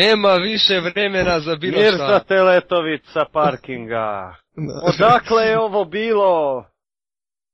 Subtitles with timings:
[0.00, 2.06] Nema više vremena za bilo Mir šta.
[2.06, 4.34] za teletovica parkinga.
[4.90, 6.64] Odakle je ovo bilo?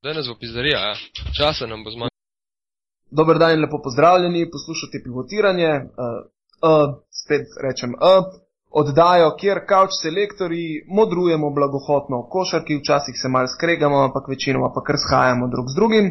[0.02, 0.94] Danes bo pizzerija, ja.
[1.38, 2.20] Časa nam bo zmanjkalo.
[3.18, 5.72] Dober dan in lepo pozdravljeni, poslušate pivotiranje.
[5.74, 5.82] Uh,
[6.68, 6.86] uh,
[7.20, 8.24] spet rečem, uh,
[8.80, 10.64] oddajo, kjer kavč selektori
[10.98, 15.74] modrujemo blagohotno o košarki, včasih se mal skregamo, ampak večinoma pa kar shajamo drug z
[15.78, 16.06] drugim.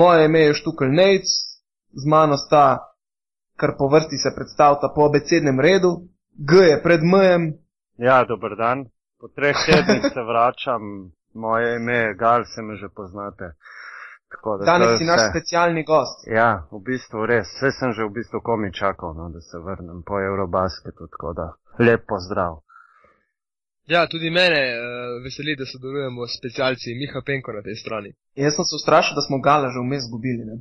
[0.00, 1.26] Moje ime je Štukl Nejc,
[2.02, 2.66] z mano sta,
[3.56, 5.92] kar po vrsti se predstavlja po abecednem redu,
[6.38, 7.56] G je pred M,
[7.98, 8.84] Ja, dober dan.
[9.20, 10.82] Po treh tednih se vračam.
[11.34, 13.46] Moje ime je Gal, se me že poznate.
[14.32, 16.18] Tako da to danes si naš specialni gost.
[16.26, 17.48] Ja, v bistvu res.
[17.56, 21.46] Vse sem že v bistvu komi čakal, no, da se vrnem po Eurobasketu, tako da
[21.78, 22.52] lep pozdrav.
[23.86, 24.80] Ja, tudi mene uh,
[25.24, 28.10] veseli, da sodelujemo s specialci Miha Penko na tej strani.
[28.34, 30.42] Jaz sem se ustrašil, da smo Gala že vmes zgubili.
[30.50, 30.56] Ne?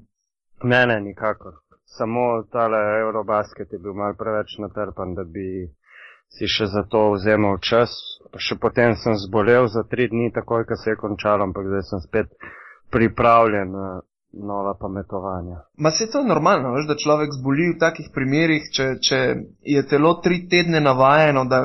[0.71, 1.53] Ne, ne, nikakor.
[1.85, 5.69] Samo tale Eurobasket je bil mal preveč natrpan, da bi
[6.33, 7.93] si še za to vzemal čas.
[8.33, 11.85] Pa še potem sem zbolel za tri dni, takoj, ko se je končalo, ampak zdaj
[11.91, 12.33] sem spet
[12.91, 13.87] pripravljen na
[14.35, 15.61] nova pametovanja.
[15.77, 19.19] Ma se to je normalno, veš, da človek zboli v takih primerih, če, če
[19.63, 21.61] je telo tri tedne navajeno, da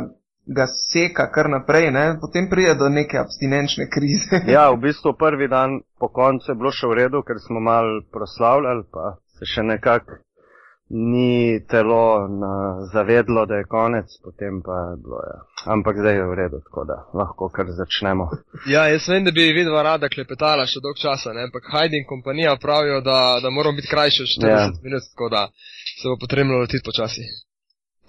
[0.46, 2.04] ga seka kar naprej, ne?
[2.20, 4.42] potem pride do neke abstinenčne krize.
[4.50, 8.00] Ja, v bistvu prvi dan po koncu je bilo še v redu, ker smo mal
[8.14, 10.20] proslavljali, pa se še nekako
[10.90, 12.52] ni telo na,
[12.92, 15.36] zavedlo, da je konec, potem pa je bilo, ja.
[15.74, 18.26] Ampak zdaj je v redu, tako da lahko kar začnemo.
[18.74, 21.46] Ja, jaz vem, da bi vidva rada klepetala še dolg časa, ne?
[21.46, 24.66] ampak Heidi in kompanija pravijo, da, da moramo biti krajši od 40 Ja.
[24.82, 25.46] minut, tako da
[26.02, 27.22] se bo potrebno lotiti počasi.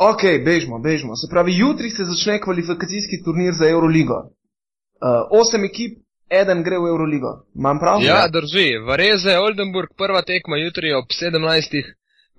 [0.02, 1.14] Ok, bežmo, bežmo.
[1.16, 4.18] Se pravi, jutri se začne kvalifikacijski turnir za Euroligo.
[4.18, 6.00] Uh, osem ekip,
[6.32, 7.32] eden gre v Euroligo.
[7.56, 8.04] Imam prav?
[8.04, 8.78] Ja, drži.
[8.88, 11.82] Vareze, Oldenburg, prva tekma jutri ob 17.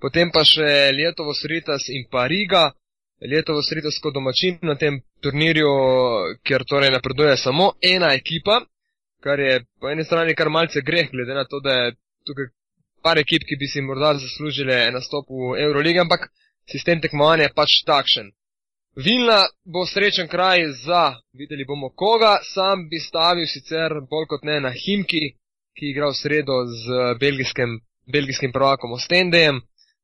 [0.01, 2.71] Potem pa še Lietovo Sritas in pa Riga.
[3.23, 5.69] Lietovo Sritas kot domačin na tem turnirju,
[6.43, 8.59] kjer torej napreduje samo ena ekipa,
[9.23, 11.93] kar je po eni strani kar malce greh, glede na to, da je
[12.27, 12.49] tukaj
[13.03, 16.27] par ekip, ki bi si morda zaslužile nastop v Euroligi, ampak
[16.71, 18.31] sistem tekmovanja je pač takšen.
[18.95, 24.59] Vilna bo srečen kraj za, videli bomo koga, sam bi stavil sicer bolj kot ne
[24.61, 25.23] na Himki,
[25.77, 26.83] ki igra v sredo z
[27.19, 27.79] belgijskim,
[28.13, 29.61] belgijskim prvakom Ostendejem,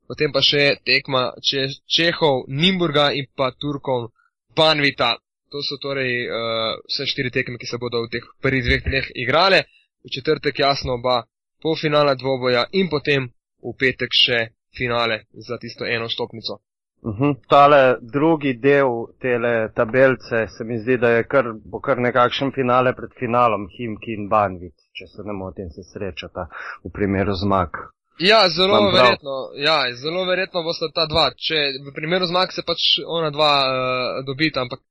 [0.09, 4.09] potem pa še tekma če, Čehov, Nimburga in pa Turkov
[4.57, 5.17] Banvita.
[5.53, 9.11] To so torej uh, vse štiri tekme, ki se bodo v teh prvih dveh dneh
[9.21, 9.63] igrale.
[10.05, 11.23] V četrtek jasno oba
[11.61, 13.29] polfinala dvoboja in potem
[13.61, 14.39] v petek še
[14.73, 16.61] finale za tisto eno stopnico.
[17.01, 17.35] Uhum.
[17.47, 22.91] Tale drugi del tele tabelce se mi zdi, da je kar, bo kar nekakšen finale
[22.93, 26.49] pred finalom Himki in Banvit, če se ne motim, se srečata
[26.83, 27.79] v primeru zmag.
[28.19, 31.29] Ja, zelo verjetno, ja, zelo verjetno bosta ta dva.
[31.31, 34.83] Če v primeru zmag se pač ona dva uh, dobita, ampak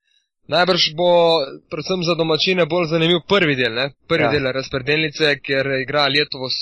[0.49, 1.11] najbrž bo
[1.69, 3.87] predvsem za domačine bolj zanimiv prvi del, ne?
[4.09, 4.33] Prvi Ja.
[4.33, 6.57] del razpredelnice, ker igra Lietovos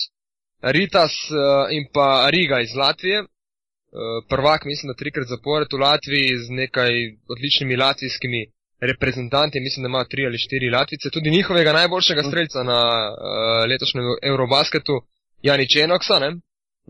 [0.75, 3.23] Ritas uh, in pa Riga iz Latvije.
[3.97, 6.93] Uh, prvak, mislim, da trikrat zapored v Latviji z nekaj
[7.33, 8.41] odličnimi latvijskimi
[8.81, 14.05] reprezentanti, mislim, da ima tri ali štiri Latvice, tudi njihovega najboljšega streljca na uh, letošnjem
[14.23, 14.97] Eurobasketu,
[15.43, 16.31] Jani Čenoksa, ne?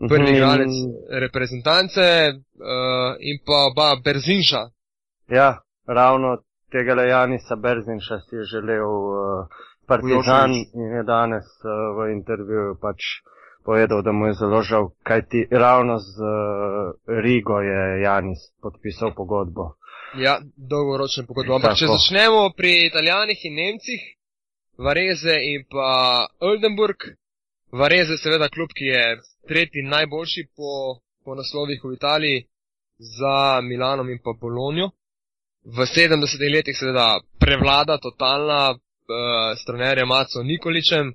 [0.09, 0.35] prvi Mhm.
[0.35, 0.73] igralec
[1.09, 4.61] reprezentance uh, in pa oba Berzinša.
[5.27, 5.49] Ja,
[5.87, 6.37] ravno
[6.71, 9.47] tega Janisa Berzinša si je želel uh,
[9.87, 12.99] Partizan in je danes uh, v intervjuju pač
[13.67, 16.31] povedal, da mu je zelo žal, kajti ravno z uh,
[17.23, 19.63] Rigo je Janis podpisal pogodbo.
[20.25, 21.53] Ja, dolgoročne pogodbe.
[21.57, 24.03] Ampak če začnemo pri Italijanih in Nemcih,
[24.85, 25.89] Vareze in pa
[26.39, 27.09] Oldenburg.
[27.81, 29.03] Vareze seveda klub, ki je
[29.51, 30.71] tretji najboljši po,
[31.25, 32.45] po naslovih v Italiji
[33.17, 34.93] za Milanom in pa Bolonjo.
[35.67, 38.79] V 70-ih letih seveda prevlada totalna uh,
[39.59, 41.11] s trenerjem Maco Nikoličem,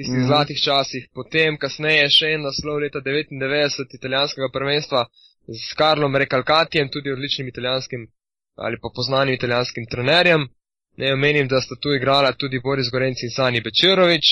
[0.00, 0.28] tistih mm.
[0.28, 5.04] zlatih časih, potem kasneje še en naslov leta 99 italijanskega prvenstva
[5.44, 8.08] z Karlom Recalcatijem, tudi odličnim italijanskim
[8.56, 10.48] ali pa poznanim italijanskim trenerjem.
[10.96, 14.26] Ne omenim, da sta tu igrala tudi Boris Gorenci in Sani Bečerovič.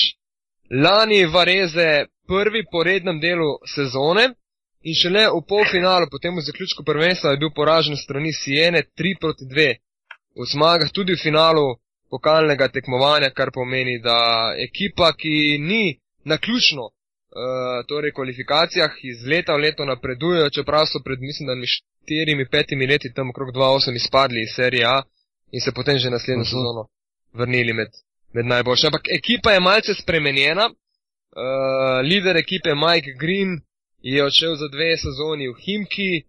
[0.83, 4.25] Lani Vareze prvi po rednem delu sezone
[4.83, 9.45] in šele v polfinalu, potem v zaključku prvenstva je bil poražen strani Siene 3 proti
[9.45, 9.69] 2.
[10.37, 11.65] V zmagah tudi v finalu
[12.09, 14.19] pokalnega tekmovanja, kar pomeni, da
[14.57, 21.19] ekipa, ki ni naključno uh, torej kvalifikacijah iz leta v leto napredujejo, čeprav so pred,
[21.21, 25.01] mislim, da štirimi, petimi leti tam okrog 2-8 izpadli iz serije A
[25.51, 26.55] in se potem že naslednjo uh Mhm.
[26.55, 26.61] -huh.
[26.61, 26.87] sezono
[27.33, 27.87] vrnili med,
[28.33, 28.87] med najboljše.
[28.87, 30.65] Ampak ekipa je malce spremenjena.
[30.69, 33.61] Uh, lider ekipe Mike Green
[34.01, 36.23] je odšel za dve sezoni v Himki,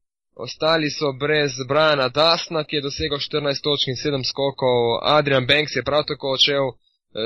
[0.47, 5.77] ostali so brez Briana Dastna, ki je dosegel 14 točk in 7 skokov, Adrian Banks
[5.77, 6.73] je prav tako odšel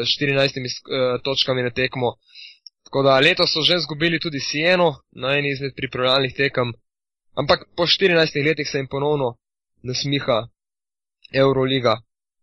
[0.06, 2.14] s 14 točkami na tekmo.
[2.84, 6.72] Tako da letos so že zgubili tudi Sieno na eni izmed pripravljalnih tekem,
[7.36, 9.36] ampak po 14 letih se jim ponovno
[9.82, 10.46] nasmiha
[11.32, 11.94] Euroliga.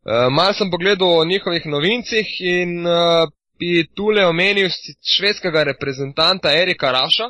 [0.03, 3.29] Uh, mal sem pogledal o njihovih novincih in uh,
[3.59, 4.69] bi tule omenil
[5.15, 7.27] švedskega reprezentanta Erika Raša,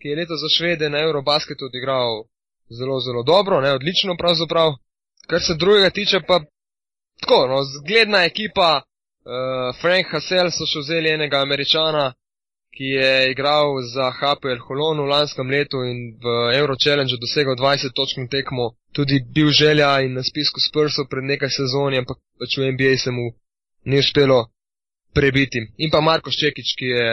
[0.00, 2.24] ki je leto za Švede na Eurobasketu odigral
[2.78, 4.72] zelo, zelo dobro, ne odlično pravzaprav.
[5.26, 6.40] Kar se drugega tiče pa
[7.20, 12.12] tako, no, zgledna ekipa, uh, Frank Hassel so še vzeli enega američana,
[12.76, 17.92] ki je igral za HPL Holon v lanskem letu in v Euro Challenge dosegel 20
[17.98, 22.56] točk na tekmo, tudi bil želja in na spisku Spursov pred nekaj sezoni, ampak pač
[22.58, 23.26] v NBA se mu
[23.84, 24.46] ni uspelo
[25.14, 25.60] prebiti.
[25.78, 27.08] In pa Marko Ščekič, ki je.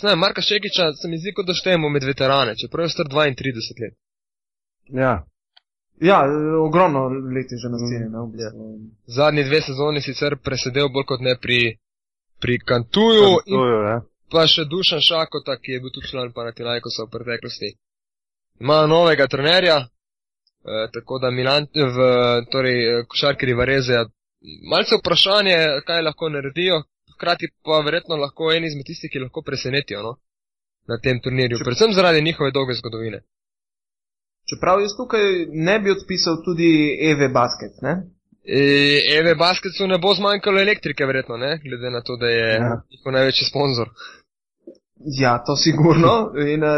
[0.00, 3.82] Znam, Marka Ščekiča se mi zdi, kot da štejemo med veterane, čeprav je star 32
[3.82, 3.98] let.
[4.92, 5.24] Ja.
[6.00, 6.24] Ja,
[6.66, 8.08] ogromno leti že na sceni.
[8.08, 8.38] Mm.
[8.40, 8.50] Ja.
[9.06, 11.76] Zadnji dve sezoni sicer presedel bolj kot ne pri,
[12.40, 13.26] pri Kantuju.
[13.44, 14.00] Kantuju, ja.
[14.32, 17.70] Pa še Dušan Šakota, ki je bil tudi član Panatinajkosa v preteklosti.
[18.60, 22.08] Ima novega trenerja, eh, tako da Milan, v,
[22.52, 24.06] torej, košarkiri Varezeja.
[24.70, 25.56] Malce vprašanje,
[25.86, 26.82] kaj lahko naredijo,
[27.14, 30.14] hkrati pa verjetno lahko en izmed tistih, ki lahko presenetijo no,
[30.88, 33.20] na tem turnirju, predvsem zaradi njihove dolge zgodovine.
[34.48, 36.70] Čeprav jaz tukaj ne bi odpisal tudi
[37.10, 37.92] Eve Basket, ne?
[38.44, 38.62] E,
[39.18, 41.58] Eve Basketsu ne bo zmanjkalo elektrike, verjetno, ne?
[41.64, 42.80] glede na to, da je ja.
[42.90, 43.88] njihov največji sponzor.
[45.20, 46.32] Ja, to sigurno.
[46.54, 46.70] In, uh,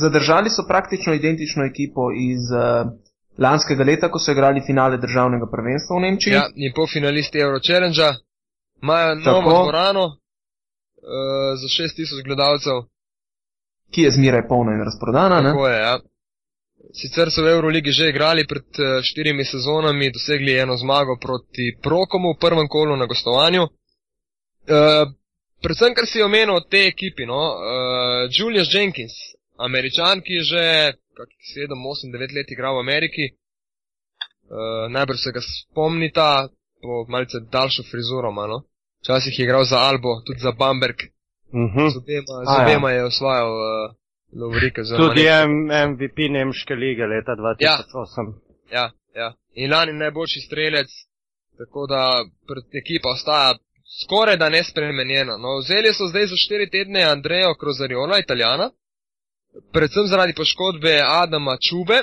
[0.00, 2.92] zadržali so praktično identično ekipo iz uh,
[3.38, 6.32] lanskega leta, ko so igrali finale državnega prvenstva v Nemčiji.
[6.32, 8.08] Ja, in po finalisti Euro Challenge
[8.82, 10.14] imajo novo dvorano uh,
[11.60, 12.86] za 6000 gledalcev.
[13.90, 15.42] Ki je zmeraj polna in razprodana.
[15.42, 15.74] Tako ne?
[15.74, 15.98] je, ja.
[16.92, 22.34] Sicer so v Euroligi že igrali pred eh, štirimi sezonami, dosegli eno zmago proti Prokomu
[22.34, 23.62] v prvem kolu na gostovanju.
[24.70, 25.08] Uh,
[25.62, 29.14] predvsem, kar si omenil od te ekipi, no, uh, Julius Jenkins,
[29.58, 30.64] američan, ki je že
[31.66, 36.28] 7, 8, 9 let igral v Ameriki, uh, najbrž se ga spomnita
[36.82, 38.62] po malce daljšo frizuro, no.
[39.00, 41.08] Včasih je igral za Albo, tudi za Bamberg.
[41.50, 41.90] Uh -huh.
[41.90, 43.50] Z obema, z obema je osvajal.
[43.50, 43.99] Uh,
[44.32, 45.24] Lovrike, Tudi
[45.90, 48.32] MVP Nemške lige leta 2008.
[48.72, 49.32] Ja, ja, ja.
[49.54, 50.90] In lani najboljši strelec,
[51.58, 52.24] tako da
[52.82, 53.54] ekipa ostaja
[54.02, 55.36] skoraj da nespremenjena.
[55.36, 58.70] No, vzeli so zdaj za štiri tedne Andrejo Krozariola, italijana,
[59.72, 61.98] predvsem zaradi poškodbe Adama Čube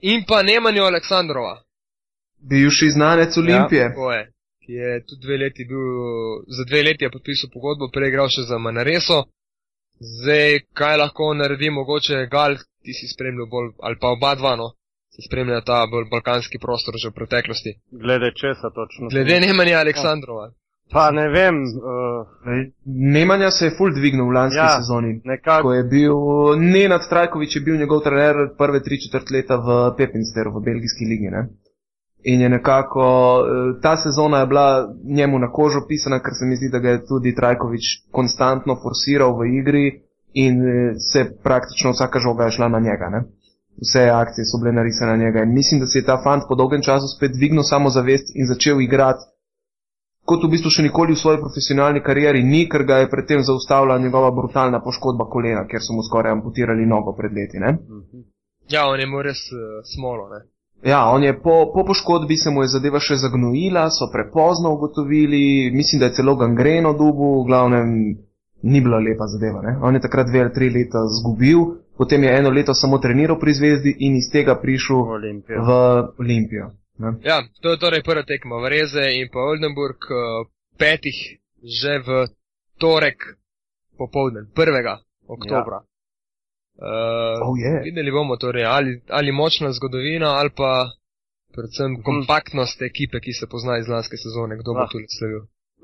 [0.00, 1.62] in pa Nemanjo Aleksandrova.
[2.50, 3.82] Bivši znanec Olimpije.
[3.82, 4.32] Ja, je,
[4.66, 5.84] ki je tudi dve leti bil,
[6.56, 9.24] za dve leti je podpisal pogodbo, prej igral še za Manareso.
[10.00, 14.70] Zdaj, kaj lahko naredi, mogoče Gal, ti si spremljal bolj, ali pa oba dva, no,
[15.12, 17.74] si spremljal ta bolj balkanski prostor že v preteklosti.
[18.04, 19.12] Glede česa točno?
[19.12, 20.46] Glede Nemanja Aleksandrova.
[20.92, 21.56] Pa ne vem.
[21.62, 22.26] Uh...
[22.84, 25.20] Nemanja se je full dvignil v lanski ja, sezoni.
[25.24, 25.68] Nekako.
[25.68, 26.16] Ko je bil,
[26.58, 31.30] Nenad Trajkovič je bil njegov trener prve tri četrt leta v Pepinsteru, v belgijski ligi,
[31.30, 31.44] ne?
[32.22, 33.04] In je nekako,
[33.40, 36.88] eh, ta sezona je bila njemu na kožo pisana, ker se mi zdi, da ga
[36.90, 39.86] je tudi Trajkovič konstantno forsiral v igri
[40.34, 43.08] in eh, se praktično vsaka žoga je šla na njega.
[43.10, 43.20] Ne?
[43.80, 46.54] Vse akcije so bile narisane na njega in mislim, da se je ta fant po
[46.54, 49.24] dolgem času spet dvignil samozavest in začel igrati
[50.30, 53.98] kot v bistvu še nikoli v svoji profesionalni karieri ni, ker ga je predtem zaustavila
[53.98, 57.58] njegova brutalna poškodba kolena, ker so mu skoraj amputirali nogo pred leti.
[57.58, 57.74] Ne?
[58.70, 60.28] Ja, on je mu res uh, smolo.
[60.82, 65.70] Ja, on je po, po poškodbi se mu je zadeva še zagnojila, so prepozno ugotovili,
[65.74, 67.90] mislim, da je celo gangreno dubu, v glavnem
[68.62, 69.60] ni bila lepa zadeva.
[69.62, 69.76] Ne?
[69.82, 71.58] On je takrat dve ali tri leta zgubil,
[71.96, 75.64] potem je eno leto samo treniral pri zvezdi in iz tega prišel Olimpijo.
[75.64, 75.70] v
[76.18, 76.70] Olimpijo.
[76.98, 77.12] Ne?
[77.24, 82.24] Ja, to je torej prva tekma v Reze in pa Oldenburg, uh, petih že v
[82.80, 83.36] torek
[84.00, 84.96] popovdne, 1.
[85.28, 85.84] oktobra.
[85.84, 85.89] Ja.
[86.80, 87.82] Uh, oh, yeah.
[87.84, 90.88] Videli bomo torej, ali, ali močna zgodovina, ali pa
[91.54, 92.02] predvsem mm.
[92.02, 94.80] kompaktnost ekipe, ki se pozna iz lanske sezone, kdo Lah.
[94.80, 95.42] bo tu nasledil.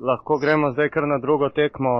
[0.08, 1.92] Lahko gremo zdaj kar na drugo tekmo,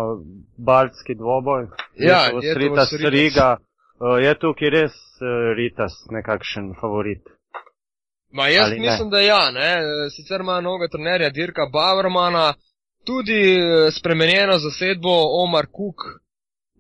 [0.57, 1.69] Baltski dvoboj.
[2.09, 3.57] Ja, je Ritas Riga.
[4.01, 7.25] Uh, je tukaj res uh, Ritas nekakšen favorit?
[8.33, 9.11] Ma jaz ali mislim, ne?
[9.11, 9.71] da ja, ne.
[10.17, 12.55] Sicer ima novega trenerja Dirka Bavermana,
[13.05, 13.57] tudi
[13.99, 16.01] spremenjeno zasedbo Omar Cook,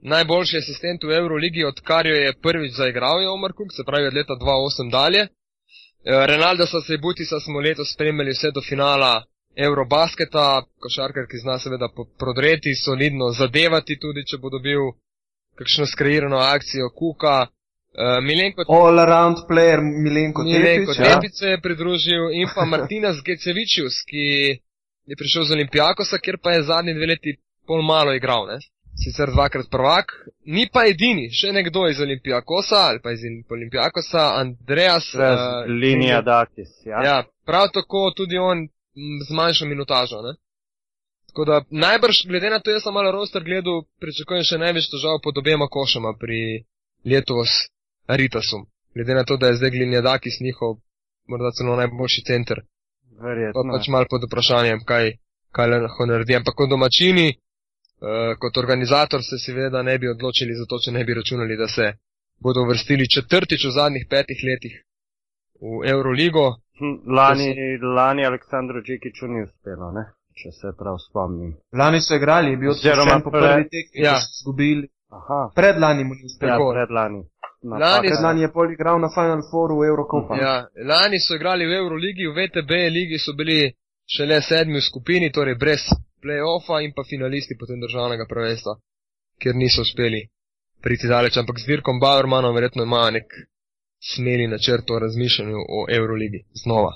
[0.06, 4.14] najboljši asistent v Euroligi, odkar jo je prvič zaigral, je Omar Cook, se pravi od
[4.14, 5.22] leta 2008 dalje.
[5.22, 9.24] Eh, Renaldo sa se Butisa smo letos spremljali vse do finala
[9.56, 14.80] Eurobasketa, košarkar, ki zna seveda prodreti, solidno zadevati tudi, če bo dobil
[15.58, 17.36] kakšno skreirano akcijo Kuka.
[17.96, 21.14] Uh, Milenko, All around player Milenko, Milenko Tepić, ja.
[21.14, 24.24] Tepić se je pridružil in pa Martinas Gecevičius, ki
[25.10, 28.58] je prišel z Olimpijakosa, kjer pa je zadnji dve leti pol malo igral, ne?
[28.96, 30.12] Sicer dvakrat prvak,
[30.48, 35.10] ni pa edini, še nekdo iz Olimpijakosa ali pa iz Olimpijakosa, Andreas.
[35.12, 37.02] Brez Uh, linija Datis, ja.
[37.04, 38.64] ja, prav tako tudi on
[39.28, 40.32] z manjšo minutažo, ne?
[41.28, 45.20] Tako da najbrž, glede na to, jaz sem malo roster gledal, pričakujem še največ težav
[45.24, 46.64] pod obema košama pri
[47.04, 47.66] Letovos
[48.08, 48.64] Ritasom.
[48.96, 50.78] Glede na to, da je zdaj Glinjadakis njihov
[51.28, 52.62] morda celo najboljši center.
[53.20, 53.72] Verjetno.
[53.72, 55.12] pač malo pod vprašanjem, kaj,
[55.52, 56.36] kaj lahko naredi.
[56.36, 57.34] Ampak kot domačini,
[58.00, 61.68] uh, kot organizator se seveda ne bi odločili za to, če ne bi računali, da
[61.68, 61.92] se
[62.40, 64.74] bodo uvrstili četrtič v zadnjih petih letih
[65.60, 66.46] v Euroligo.
[66.78, 67.48] Hm, Lani,
[67.96, 70.04] lani Aleksandru Džikiču ni uspelo, ne?
[70.36, 71.54] če se prav spomnim.
[71.72, 74.10] Lani so igrali, je bil Oziroma odpuščen po pre- prvi tekmi, Ja.
[74.10, 74.18] ja.
[74.20, 74.88] so izgubili.
[75.10, 76.50] Aha, Predlani mu ni uspelo.
[76.50, 76.72] ja, Tako.
[76.76, 77.20] predlani.
[77.62, 78.00] Lani Napaka.
[78.02, 80.36] Predlani je pol igral na Final Fouru Eurocopa.
[80.36, 83.72] Ja, lani so igrali v Euroligi, v VTB ligi so bili
[84.06, 85.82] šele sedmi v skupini, torej brez
[86.26, 88.74] play-offa in pa finalisti potem državnega prvenstva,
[89.38, 90.26] ker niso uspeli
[90.82, 93.26] priti daleč, ampak z Dirkom Bauermanom verjetno ima nek
[94.12, 96.40] smeli načrt o razmišljanju o Euroligi.
[96.62, 96.92] Znova.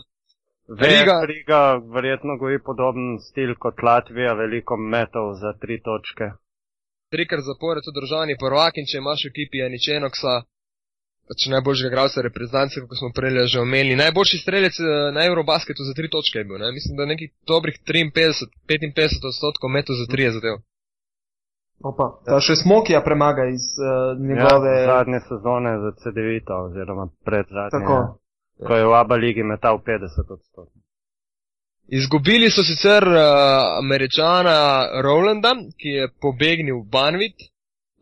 [0.83, 1.17] Riga.
[1.33, 1.63] Riga.
[1.95, 6.27] Verjetno goji podoben stil kot Latvija, veliko metov za tri točke.
[7.11, 10.35] Trikrat zapored so državni prvak in če imaš v ekipi Aničenoksa,
[11.31, 15.95] pač najboljšega igralca reprezentance, kot smo prej že omenili, najboljši strelec eh, na Eurobasketu za
[15.95, 16.73] tri točke je bil, ne?
[16.75, 20.59] mislim, da nekih dobrih 53, 55 odstotkov metov za tri je zadev.
[21.81, 24.73] Opa, da še Smokija premaga iz uh, njegove.
[24.83, 27.73] Ja, zadnje sezone za CD-vito oziroma pred zadnje.
[27.79, 27.97] Tako.
[28.67, 30.69] Ko je v Aba ligi metal 50 odstotkov.
[31.89, 33.23] Izgubili so sicer uh,
[33.79, 34.59] američana
[35.07, 37.49] Rowlanda, ki je pobegnil v Banvit.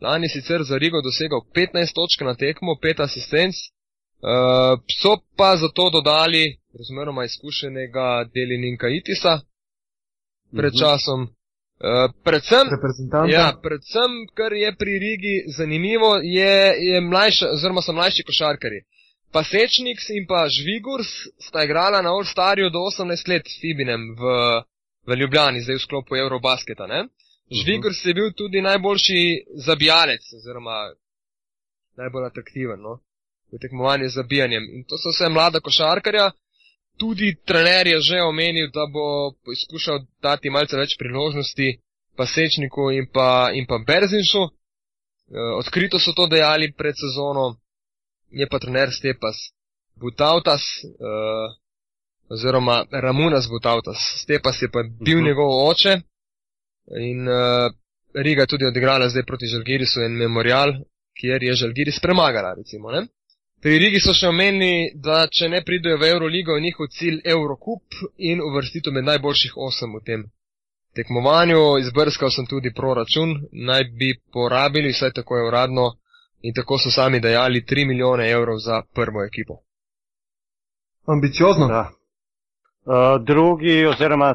[0.00, 3.54] Lani sicer za Rigo dosegal 15 točk na tekmo, 5 asistenc.
[4.18, 6.44] Uh, so pa zato dodali
[6.78, 9.40] razmeroma izkušenega Delininka Itisa
[10.56, 10.80] pred Mhm.
[10.82, 11.20] časom.
[11.22, 12.66] Uh, predvsem,
[13.30, 16.56] ja, predvsem, kar je pri Rigi zanimivo, je,
[16.90, 18.80] je mlajša, oziroma so mlajši košarkari.
[19.32, 21.10] Pasečnik in pa Žvigurs
[21.46, 24.22] sta igrala na All-Starju do 18 let s Fibinem v,
[25.06, 26.86] v Ljubljani, zdaj v sklopu Eurobasketa.
[26.86, 27.00] Ne?
[27.50, 29.20] Žvigurs je bil tudi najboljši
[29.66, 30.76] zabijalec, oziroma
[31.96, 32.98] najbolj atraktiven no?
[33.52, 34.64] v tekmovanju z zabijanjem.
[34.76, 36.30] In to so vse mlada košarkarja.
[36.98, 41.78] Tudi trener je že omenil, da bo poskušal dati malce več priložnosti
[42.16, 44.42] Pasečniku in pa, in pa Berzinšu.
[44.44, 44.50] E,
[45.60, 47.56] odkrito so to dejali pred sezono
[48.30, 49.36] je pa trener Stepas
[49.96, 51.50] Butautas, uh,
[52.30, 53.98] oziroma Ramunas Butautas.
[54.22, 55.26] Stepas je pa bil Mhm.
[55.26, 56.00] njegov oče
[56.96, 57.68] in uh,
[58.14, 60.72] Riga je tudi odigrala zdaj proti Žalgirisu en memorial,
[61.20, 62.90] kjer je Žalgiris premagala, recimo.
[62.90, 63.06] Ne?
[63.62, 68.00] Pri Rigi so še omenili, da če ne pridejo v Euroligo, je njihov cilj Eurocup
[68.16, 70.24] in uvrstitev med najboljših osem v tem
[70.94, 71.62] tekmovanju.
[71.82, 75.88] Izbrskal sem tudi proračun, naj bi porabili, vsaj tako je uradno,
[76.46, 79.58] in tako so sami dajali 3 milijone evrov za prvo ekipo.
[81.06, 81.66] Ambiciozno.
[81.66, 81.84] Da.
[82.88, 84.34] Uh, drugi oziroma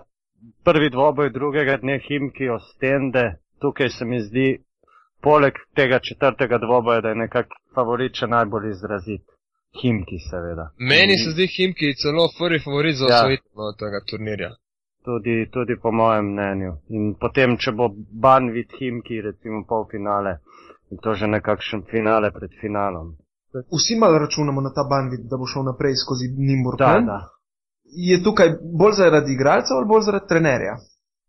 [0.63, 4.63] prvi dvoboj drugega dne Himki Ostende, tukaj se mi zdi,
[5.21, 9.23] poleg tega četrtega dvoboja, da je nekako favorit še najbolj izrazit.
[9.81, 10.67] Himki seveda.
[10.77, 13.15] Meni se zdi Himki celo prvi favorit za Ja.
[13.15, 14.51] osvojitev no, tega turnirja.
[15.05, 16.73] Tudi, tudi po mojem mnenju.
[16.89, 17.89] In potem, če bo
[18.25, 20.37] Banvit Himki, recimo polfinale,
[20.91, 23.15] je to že nekakšen finale pred finalom.
[23.77, 26.77] Vsi malo računamo na ta bandit, da bo šel naprej skozi Nimburg.
[26.77, 27.19] Da, da.
[27.85, 28.49] Je tukaj
[28.79, 30.75] bolj zaradi igralcev ali bolj zaradi trenerja?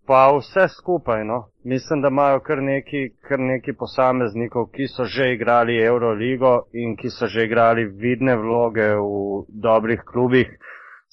[0.06, 1.38] Pa vse skupaj, no.
[1.64, 7.10] Mislim, da imajo kar neki, kar neki posameznikov, ki so že igrali Euroligo in ki
[7.10, 10.50] so že igrali vidne vloge v dobrih klubih.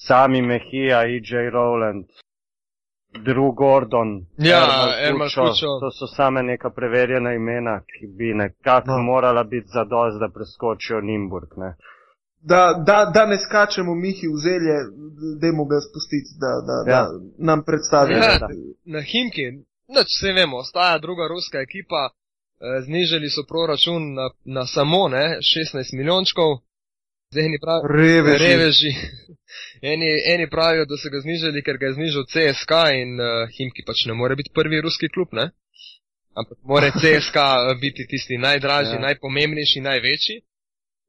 [0.07, 1.49] Sami Mehija, E.J.
[1.49, 2.05] Rowland,
[3.25, 4.61] Drew Gordon, Ja,
[5.11, 5.79] Kučo.
[5.79, 9.03] To so same neka preverjena imena, ki bi nekako no.
[9.03, 11.49] morala biti zadost, da preskočijo Nimburg.
[11.57, 11.75] Ne.
[12.43, 14.77] Da, da, da ne skačemo Mihi v zelje,
[15.41, 17.03] dajmo ga spustiti, da, da, ja.
[17.03, 18.13] Da nam predstavi.
[18.13, 18.47] Ja, da.
[18.85, 19.45] na Himki,
[19.95, 25.25] noč vse vemo, ostaja druga ruska ekipa, eh, znižali so proračun na, na samo ne,
[25.53, 26.49] 16 milijončkov.
[27.31, 28.43] Zdaj eni pravijo, Reveži.
[28.45, 28.91] reveži.
[29.91, 32.71] eni, eni pravijo, da so ga znižali, ker ga je znižal CSK
[33.03, 35.51] in uh, Himki pač ne more biti prvi ruski klub, ne?
[36.39, 37.37] Ampak mora CSK
[37.81, 38.97] biti tisti najdražji.
[38.97, 39.03] Ja.
[39.07, 40.35] najpomembnejši, največji.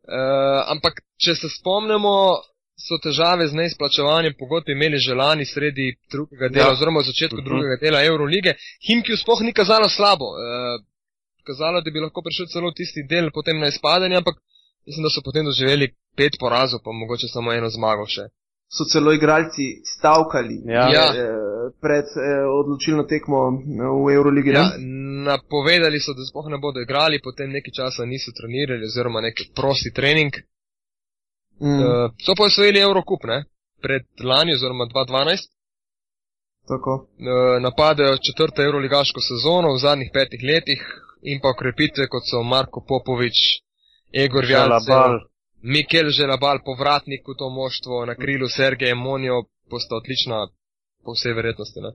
[0.03, 2.43] Uh, ampak, če se spomnimo,
[2.87, 6.73] so težave z neizplačevanjem pogodb imeli že lani sredi drugega dela, Ja.
[6.75, 7.47] oziroma v začetku uh Mhm.
[7.47, 7.49] -huh.
[7.49, 8.55] drugega dela Eurolige.
[8.87, 10.25] Himkiju sploh ni kazalo slabo.
[10.35, 10.83] Uh,
[11.47, 14.35] kazalo, da bi lahko prišel celo tisti del potem na izpadanje, ampak
[14.87, 18.25] mislim, da so potem doživeli pet porazov, pa mogoče samo eno zmago še.
[18.77, 20.85] So celo igralci stavkali Ja.
[20.97, 21.07] Ja.
[21.15, 24.51] eh, pred eh, odločilno tekmo eh, v Euroligi.
[24.51, 24.65] Ja,
[25.33, 29.93] napovedali so, da sploh ne bodo igrali, potem nekaj časa niso trenirali oziroma nek prosti
[29.99, 30.33] trening.
[31.61, 33.45] Mm, Uh, so pa osvojili Eurocup, ne?
[33.83, 35.51] Pred lani oziroma 2012.
[36.69, 36.93] tako.
[36.95, 40.81] Uh, napadajo četrto euroligaško sezono v zadnjih petih letih
[41.23, 43.39] in pa okrepitve, kot so Marko Popovič,
[44.25, 45.21] Egor Žalabal.
[45.63, 50.49] Mikel Želabal, povratnik v to moštvo, na krilu Sergej Monijo, posta odlična,
[51.05, 51.81] po vsej verjetnosti.
[51.81, 51.93] Ne?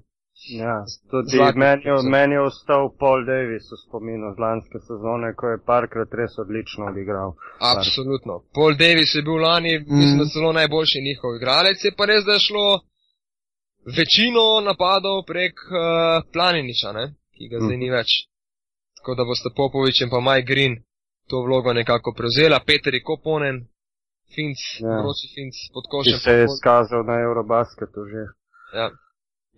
[0.61, 0.75] Ja,
[1.11, 5.45] tudi Zlati meni, je- meni je ostal Paul Davis v spominu z lanske sezone, ko
[5.51, 7.29] je parkrat res odlično odigral.
[7.73, 8.33] Absolutno.
[8.53, 9.97] Paul Davis je bil lani, mm.
[9.99, 12.67] mislim, da celo najboljši njihov igralec, je pa res, da je šlo
[13.97, 15.77] večino napadov prek uh,
[16.33, 17.05] Planiniča, ne?
[17.35, 18.09] ki ga zdaj ni več.
[18.97, 20.73] Tako da boste Popovič in pa Mike Green
[21.29, 23.57] to vlogo nekako prevzela, Peter Koponen,
[24.35, 24.87] Finc, Ja.
[24.89, 24.99] ja.
[25.01, 26.19] vroči Finc pod Ki košem.
[26.23, 28.23] se je izkazal na Eurobasketu že.
[28.79, 28.87] Ja.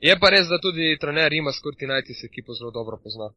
[0.07, 3.29] Je pa res, da tudi trener ima Skurtinajti se ekipo zelo dobro pozna.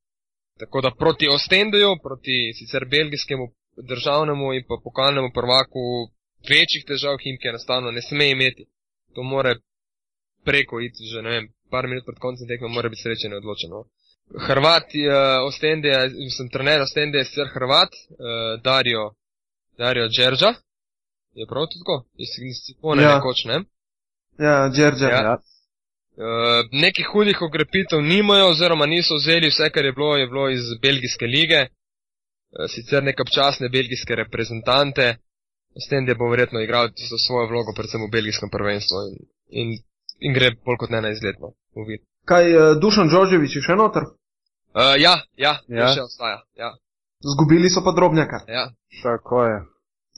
[0.61, 3.45] Tako da proti Ostendeju, proti sicer belgijskemu
[3.91, 5.83] državnemu in pa pokalnemu prvaku
[6.53, 8.65] večjih težav Himke enostavno ne sme imeti.
[9.15, 9.53] To more
[10.45, 13.79] preko iti že, ne vem, par minut pred koncem tekme mora biti srečen in odločeno.
[14.39, 19.11] Hrvat je Ostende, mislim, trener Ostende je sicer Hrvat, uh, Dario,
[19.79, 20.55] Dario Džerža.
[21.35, 22.05] Je prav tako?
[22.19, 23.15] Iz Signifone Ja.
[23.15, 23.59] nekoč, ne?
[24.39, 25.11] Ja, Džerdžer.
[25.11, 25.23] Ja.
[25.23, 25.37] Ja.
[26.17, 30.65] Uh, nekih hudih okrepitev nimajo, oziroma niso vzeli vse, kar je bilo, je bilo iz
[30.83, 35.17] belgijske lige, uh, sicer neke občasne belgijske reprezentante,
[35.83, 39.17] s tem, da bo verjetno igral tisto svojo vlogo, predvsem v belgijskem prvenstvu in,
[39.61, 39.69] in,
[40.21, 41.55] in gre bolj kot ne na izletno.
[42.25, 44.05] Kaj, uh, Dušan Đorđević je še noter?
[44.75, 45.79] Uh, ja, ja, Ja.
[45.79, 46.41] ja, še ostaja.
[46.57, 46.73] Ja,
[47.23, 48.45] Zgubili so pa drobnjaka.
[48.49, 48.71] ja.
[49.03, 49.59] Tako je.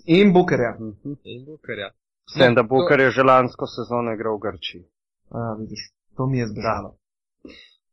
[0.07, 0.77] In Bukerja.
[0.81, 1.15] Mhm.
[1.25, 1.91] In Bukarja.
[2.31, 4.85] S tem, da Bukar je že lansko sezono igral v Grčiji.
[5.31, 6.97] A, vidiš, to mi je zbežalo.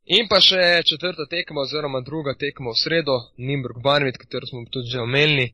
[0.06, 4.88] In pa še četrta tekma oziroma druga tekma v sredo, Nimburg Banvit, katero smo tudi
[4.90, 5.52] že omenili.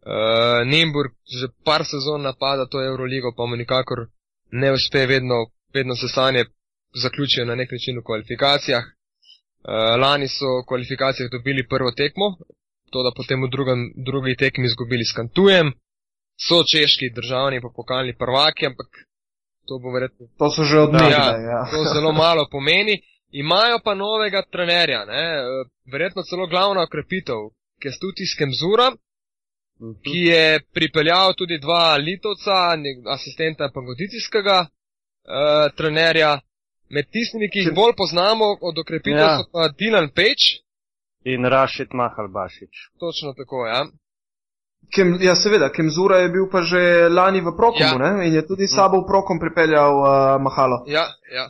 [0.00, 4.08] Uh, Nimburg že par sezon napada to Euroligo, pa mu nikakor
[4.52, 6.44] ne uspe, vedno, vedno se sanje
[7.02, 8.84] zaključijo na nek način v kvalifikacijah.
[9.60, 12.36] Uh, lani so v kvalifikacijah dobili prvo tekmo,
[12.92, 15.72] to da potem v drugem, drugi tekmi izgubili s Kantujem.
[16.48, 18.88] So češki državni pa pokalni prvaki, ampak
[19.68, 21.36] to bo verjetno To so že od Ja.
[21.50, 22.96] Ja, to zelo malo pomeni.
[23.32, 25.22] Imajo pa novega trenerja, ne?
[25.38, 27.36] eh, verjetno celo glavna okrepitev,
[27.82, 28.90] Kestutis Kemzura,
[29.80, 29.92] Mhm.
[30.04, 32.56] ki je pripeljal tudi dva litovca,
[33.06, 36.40] asistenta pangodicijskega uh, trenerja.
[36.90, 39.36] Med tistimi, ki jih Če- bolj poznamo od okrepitev, Ja.
[39.36, 40.46] so pa Dylan Page,
[41.24, 42.74] In Rašid Mahalbašič.
[42.98, 43.86] točno tako, ja.
[44.90, 47.98] Kem, ja, seveda, Kemzura je bil pa že lani v Prokomu Ja.
[47.98, 48.26] ne?
[48.26, 50.06] in je tudi s sabo v Prokom pripeljal uh,
[50.38, 50.84] Mahalo.
[50.88, 51.46] Ja, ja.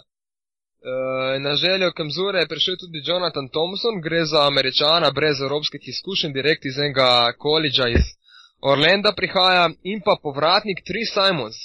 [0.83, 0.93] E,
[1.39, 6.65] na željo Kamzure je prišel tudi Jonathan Thompson, gre za američana brez evropskih izkušenj, direkt
[6.65, 8.05] iz enega koledža iz
[8.63, 11.57] Orlanda prihaja in pa povratnik Tri Simons,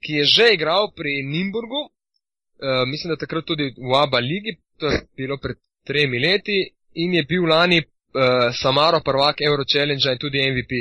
[0.00, 1.82] ki je že igral pri Nimburgu,
[2.58, 6.58] e, mislim, da takrat tudi v ABA ligi, to je bilo pred tremi leti
[6.94, 7.86] in je bil lani e,
[8.62, 10.72] Samaro prvak Euro Challenge in tudi MVP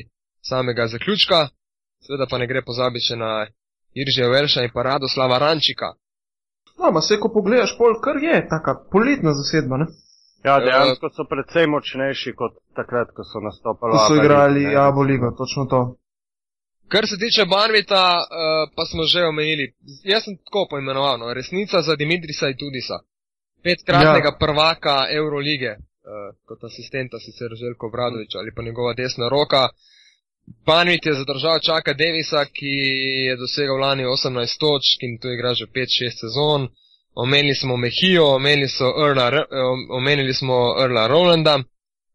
[0.42, 1.48] samega zaključka.
[2.06, 3.32] Seveda pa ne gre pozabiti še na
[3.94, 5.94] Iržija Velša in pa Radoslava Rančika.
[6.80, 9.88] No, ma se, ko pogledaš, pol kar je, taka poletna zasedba, ne?
[10.46, 13.96] Ja, dejansko so precej močnejši kot takrat, ko so nastopali.
[13.96, 14.66] Ko so v ABA igrali.
[14.76, 15.80] Abo ligo, točno to.
[16.88, 19.74] Kar se tiče Banvita, uh, pa smo že omenili.
[20.04, 22.98] Jaz sem tako poimenoval, no, resnica za Dimitrisa Itudisa.
[23.64, 24.38] Petkratnega ja.
[24.40, 29.70] prvaka Eurolige, uh, kot asistenta sicer Željko Bradovič ali pa njegova desna roka.
[30.66, 32.76] Banvit je zadržal čaka Devisa, ki
[33.28, 36.68] je dosegal lani 18 točk in tu igra že 5-6 sezon.
[37.16, 39.46] Omenili smo Mehijo, omenili, so Erla, eh,
[39.90, 41.60] omenili smo Erla Rolanda,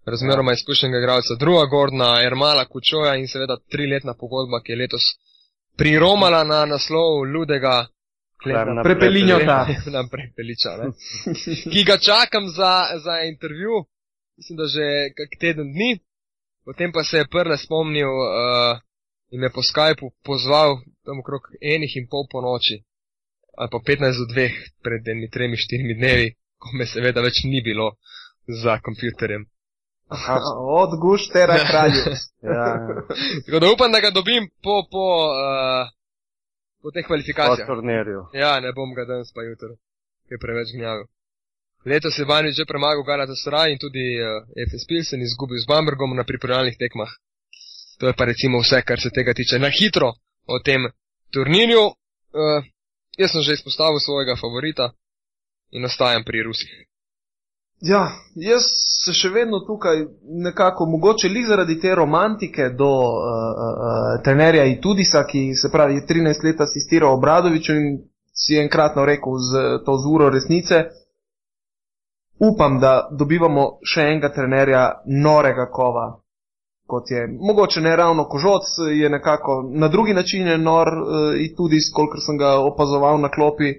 [0.06, 5.04] razmeroma izkušenega igralca druga Gordona, Ermala Kučoja in seveda triletna pogodba, ki je letos
[5.76, 7.86] priromala na naslov ludega
[8.84, 9.66] Prepelinjota.
[9.96, 10.86] na prepeliča, ne?
[11.72, 13.84] ki ga čakam za, za intervju,
[14.36, 14.86] mislim, da že
[15.16, 15.98] kak teden dni.
[16.64, 18.78] Potem pa se je prle spomnil uh,
[19.30, 20.70] in me po Skypu pozval
[21.04, 21.42] tam okrog
[21.74, 22.76] enih in pol po noči,
[23.58, 24.50] ali pa 15 do 2
[24.84, 27.88] pred enimi tremi, štirimi dnevi, ko me seveda več ni bilo
[28.62, 29.42] za kompjuterjem.
[30.12, 30.36] Aha,
[30.80, 32.02] Od guštera kralju.
[32.42, 32.66] ja,
[33.46, 35.86] Tako da upam, da ga dobim po, po, uh,
[36.82, 37.66] po teh po kvalifikacijah.
[37.66, 38.20] turnirju.
[38.34, 39.72] Ja, ne bom ga danes pa jutro,
[40.26, 41.06] ker je preveč gnjavil.
[41.84, 44.28] Letos je Banvit že premagal Galatasaray in tudi uh,
[44.68, 47.10] FS Pilsen izgubil z Bambergom na pripravljalnih tekmah.
[47.98, 49.58] To je pa recimo vse, kar se tega tiče.
[49.58, 50.12] Na hitro
[50.46, 50.80] o tem
[51.30, 51.84] turnirju.
[52.32, 52.62] Uh,
[53.18, 54.90] jaz sem že izpostavil svojega favorita
[55.70, 56.70] in ostajam pri Rusih.
[57.82, 58.02] Ja,
[58.38, 58.62] jaz
[59.04, 60.04] se še vedno tukaj
[60.44, 63.16] nekako, mogoče li zaradi te romantike do uh,
[63.62, 67.88] uh, trenerja Itudisa, ki se pravi 13 let asistira Obradoviču in
[68.32, 70.84] si enkratno rekel z to zuro resnice,
[72.38, 74.84] upam, da dobivamo še enega trenerja
[75.26, 76.06] norega kova,
[76.86, 81.90] kot je mogoče ne ravno kožoc, je nekako na drugi način je nor uh, Itudis,
[81.90, 83.74] kolikor sem ga opazoval na klopi.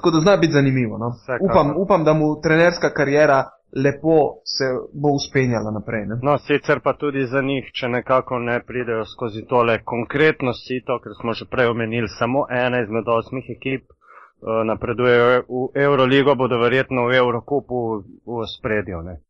[0.00, 0.98] Tako da zna biti zanimivo.
[0.98, 1.08] No?
[1.50, 3.44] Upam, upam, da mu trenerska karijera
[3.84, 4.16] lepo
[4.56, 4.66] se
[5.02, 6.06] bo uspenjala naprej.
[6.06, 6.16] Ne?
[6.22, 11.12] No, sicer pa tudi za njih, če nekako ne pridejo skozi tole konkretno sito, ker
[11.20, 17.06] smo že prej omenili, samo ena izmed osmih ekip uh, napredujejo v Euroligo, bodo verjetno
[17.06, 19.02] v Eurokupu v spredju.
[19.02, 19.20] Ne?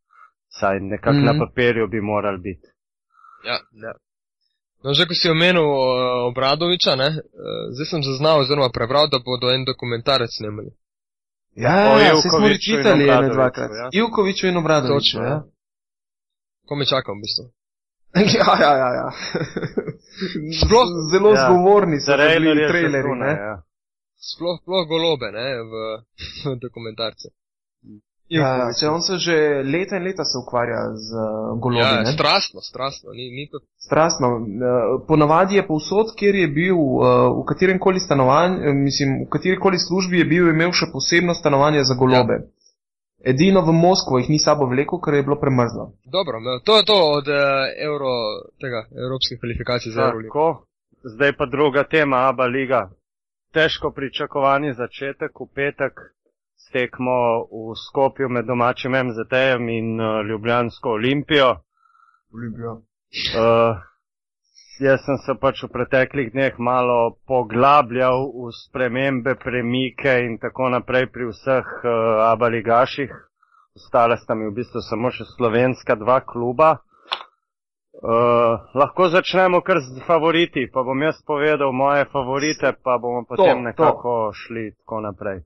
[0.60, 1.26] Saj nekako mm -hmm.
[1.26, 1.40] na mhm.
[1.40, 2.68] papirju bi morali biti.
[3.48, 3.92] Ja, ja.
[4.82, 9.20] No, že ko si omenil uh, Obradoviča, ne, uh, zdaj sem zaznal oziroma prebral, da
[9.20, 10.72] bodo en dokumentarec snemali.
[11.56, 13.70] Ja, ja, ja se smo čitali ene dvakrat.
[13.70, 13.88] Ja.
[13.92, 15.18] Ivkoviču in Obradoviču.
[15.18, 15.42] Ja.
[16.68, 17.44] Ko me čakam, v bistvu.
[18.38, 18.90] ja, ja, ja.
[19.00, 19.08] ja.
[20.60, 21.44] Sploh zelo ja.
[21.44, 23.08] zgovorni so bili traileri.
[23.20, 23.62] Ja.
[24.20, 25.72] Sploh, sploh golobe ne, v,
[26.52, 27.28] v dokumentarce.
[28.30, 31.82] Ja, če on se že leta in leta se ukvarja z uh, golobi.
[31.82, 33.10] Ja, strastno, strastno.
[33.10, 33.58] Ni, ni to...
[33.74, 34.28] Strastno.
[34.38, 39.58] Uh, ponavadi je povsod, kjer je bil, uh, v katerem koli stanovanju, mislim, v kateri
[39.58, 42.38] koli službi je bil, imel še posebno stanovanje za golobe.
[42.38, 42.46] Ja.
[43.34, 45.90] Edino v Moskvo jih ni sabo vlekel, ker je bilo premrzlo.
[46.06, 48.14] Dobro, to je to od uh, euro,
[48.62, 50.46] tega, evropskih kvalifikacij za Euroligo.
[51.02, 52.86] Zdaj pa druga tema, Aba Liga.
[53.50, 56.00] Težko pričakovani začetek v petek
[56.72, 61.56] tekmo v Skopju med domačim MZT-jem in uh, Ljubljansko Olimpijo.
[62.34, 62.72] Olimpijo.
[62.72, 63.80] Uh,
[64.80, 71.10] jaz sem se pač v preteklih dneh malo poglabljal v spremembe, premike in tako naprej
[71.12, 71.90] pri vseh uh,
[72.30, 73.10] abaligaših.
[73.76, 76.78] Ostale sta mi v bistvu samo še slovenska dva kluba.
[78.00, 83.60] Uh, lahko začnemo kar z favoriti, pa bom jaz povedal moje favorite, pa bomo potem
[83.60, 84.38] to, nekako to.
[84.40, 85.42] šli tako naprej.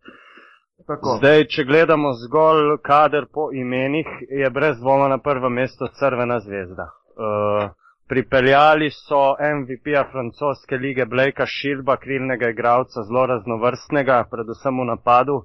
[0.87, 1.17] Tako.
[1.19, 6.89] Zdaj, če gledamo zgolj kader po imenih, je brez dvoma na prvem mestu Crvena zvezda.
[7.15, 7.71] Uh,
[8.09, 15.39] pripeljali so MVP-ja francoske lige Blakea Šilba, krilnega igralca, zelo raznovrstnega, predvsem v napadu.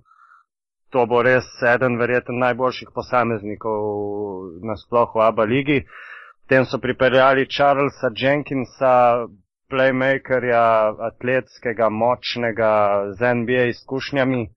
[0.90, 3.82] To bo res eden verjeten najboljših posameznikov
[4.66, 5.84] na splohu v ABA ligi.
[6.44, 9.28] Potem so pripeljali Charlesa Jenkinsa,
[9.70, 12.72] playmakerja, atletskega, močnega,
[13.14, 14.48] z NBA izkušnjami.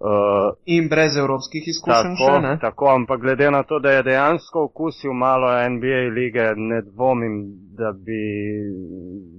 [0.00, 2.52] Uh, in brez evropskih izkušenj tako, še ne.
[2.62, 7.40] Tako, ampak glede na to, da je dejansko okusil malo NBA lige, ne dvomim,
[7.78, 8.20] da bi,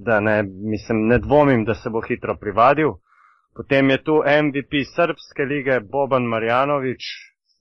[0.05, 2.97] da ne, mislim, ne dvomim, da se bo hitro privadil.
[3.55, 7.07] Potem je tu MVP srpske lige Boban Marjanovič,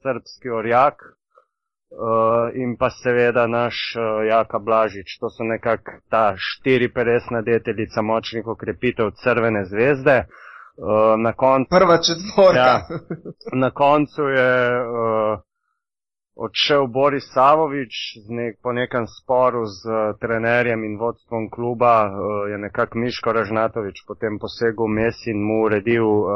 [0.03, 0.95] srpski orjak.
[1.89, 8.03] Uh, in pa seveda naš uh, Jaka Blažič, to so nekako ta štiri peresna deteljica
[8.03, 10.27] močnih okrepitev Crvene zvezde.
[10.79, 12.59] Uh, Uh, na koncu, Prva četvorka.
[12.59, 12.83] Ja,
[13.53, 15.41] na koncu je uh,
[16.37, 17.95] odšel Boris Savovič
[18.29, 24.05] nek, po nekem sporu z uh, trenerjem in vodstvom kluba, uh, je nekako Miško Ražnatovič
[24.07, 26.31] potem posegel mes in mu uredil uh,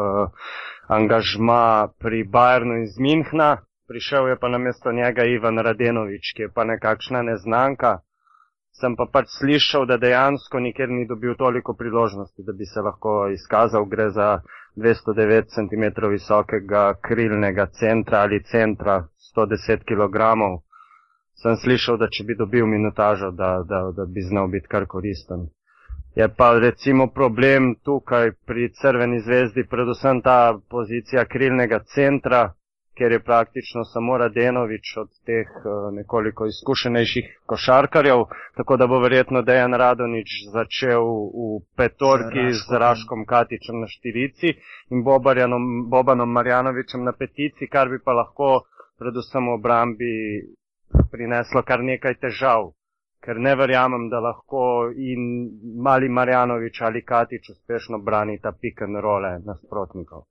[0.88, 3.62] angažma pri Bayernu iz Minhna.
[3.88, 7.98] Prišel je pa na mesto njega Ivan Radenovič, ki je pa nekakšna neznanka
[8.80, 13.28] sem pa pač slišal, da dejansko nikjer ni dobil toliko priložnosti, da bi se lahko
[13.34, 13.84] izkazal.
[13.84, 14.28] Gre za
[14.76, 19.02] 209 cm visokega krilnega centra ali centra
[19.36, 20.18] 110 kg.
[21.42, 25.48] Sem slišal, da če bi dobil minutažo, da, da, da bi znal biti kar koristen.
[26.14, 32.52] Je pa recimo problem tukaj pri Crveni zvezdi, predvsem ta pozicija krilnega centra,
[32.98, 38.24] ker je praktično samo Radenovič od teh eh, nekoliko izkušenejših košarkarjev,
[38.56, 44.54] tako da bo verjetno Dejan Radonič začel v petorki z Raškom Katičem na štirici
[44.90, 45.04] in
[45.90, 48.60] Bobanom Marjanovičem na petici, kar bi pa lahko
[48.98, 50.12] predvsem v obrambi
[51.10, 52.72] prineslo kar nekaj težav.
[53.22, 55.46] Ker ne verjamem, da lahko in
[55.82, 60.26] mali Marjanovič ali Katič uspešno branita pick and role nasprotnikov.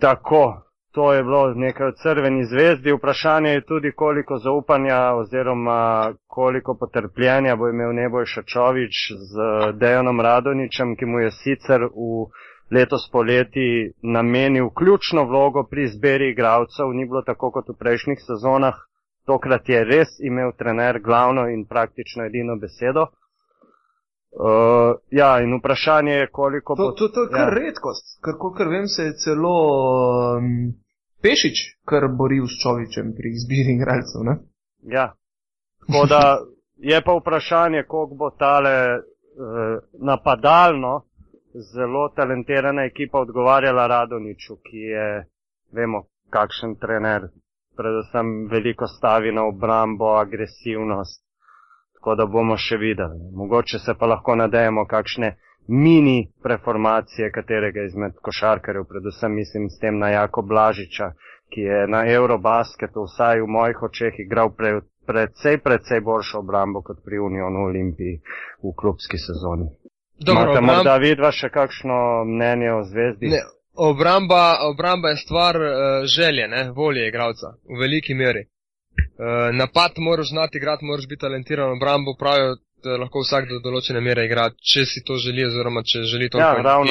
[0.00, 0.42] Tako,
[0.94, 2.92] To je bilo nekaj od crveni zvezdi.
[2.92, 9.32] Vprašanje je tudi, koliko zaupanja oziroma koliko potrpljenja bo imel Neboj Šačovič z
[9.72, 12.30] Dejanom Radoničem, ki mu je sicer v
[12.70, 16.92] letos poleti namenil ključno vlogo pri izberi igralcev.
[16.92, 18.78] Ni bilo tako kot v prejšnjih sezonah,
[19.26, 23.06] tokrat je res imel trener glavno in praktično edino besedo.
[24.34, 26.90] Uh, ja, in vprašanje je, koliko to, bo.
[26.92, 27.58] To, to je kar ja.
[27.58, 29.58] redkost, ker kolikor vem, se je celo
[30.38, 30.74] um,
[31.24, 34.24] Pešič kar boril s Čovičem pri izbiri igralcev.
[34.28, 34.34] Ne?
[34.96, 35.06] Ja.
[35.86, 36.20] Tako da
[36.76, 39.78] je pa vprašanje, koliko bo tale uh,
[40.10, 40.94] napadalno
[41.72, 45.08] zelo talentirana ekipa odgovarjala Radoniču, ki je,
[45.72, 47.28] vemo, kakšen trener,
[47.76, 51.24] predvsem veliko stavi na obrambo, agresivnost
[52.04, 53.16] tako da bomo še videli.
[53.32, 55.30] Mogoče se pa lahko nadejemo kakšne
[55.68, 61.12] mini preformacije katerega izmed košarkarjev, predvsem mislim s tem na Jako Blažiča,
[61.54, 66.98] ki je na Eurobasketu vsaj v mojih očeh igral pre, predvsej, predvsej boljšo obrambo kot
[67.04, 68.20] pri Unionu Olimpiji
[68.62, 69.68] v klubski sezoni.
[70.18, 73.28] Dobro, Imate obram- morda vidva še kakšno mnenje o zvezdi?
[73.28, 73.42] Ne,
[73.74, 75.70] obramba, obramba je stvar uh,
[76.16, 78.44] želje, ne, volje igralca, v veliki meri.
[78.44, 84.24] Uh, napad moraš znati igrati, moraš biti talentiran, obrambo pravijo, lahko vsak do določene mere
[84.28, 86.88] igra, če si to želi, oziroma če želi to ja, problem.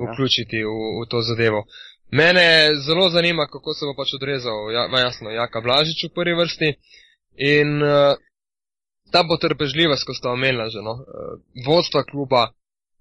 [0.00, 0.12] Ja.
[0.12, 1.64] vključiti v, v to zadevo.
[2.12, 6.34] Mene zelo zanima, kako se bo pač odrezal, ja, ma jasno, Jaka Blažič v prvi
[6.36, 6.68] vrsti
[7.48, 8.18] in uh,
[9.12, 12.50] ta potrpežljivost, ko sta omenila že, no, uh, vodstva kluba,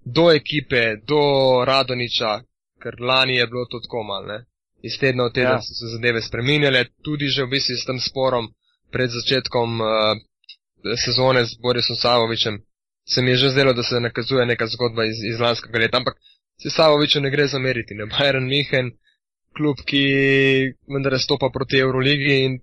[0.05, 1.19] do ekipe, do
[1.67, 2.39] Radoniča,
[2.81, 4.39] ker lani je bilo to tako mal, ne.
[4.81, 5.59] Iz tedna v teden Ja.
[5.59, 5.61] ja.
[5.61, 8.47] so se zadeve spreminjale, tudi že v bistvu s tem sporom
[8.91, 10.17] pred začetkom uh,
[11.05, 12.59] sezone z Borisom Savovičem
[13.13, 16.15] se mi je že zdelo, da se nakazuje neka zgodba iz, iz lanskega leta, ampak
[16.61, 17.93] se Savoviču ne gre zameriti.
[17.93, 18.05] Ne?
[18.05, 18.91] Bayern München,
[19.57, 20.03] klub, ki
[20.93, 22.59] vendar stopa proti Euroligi in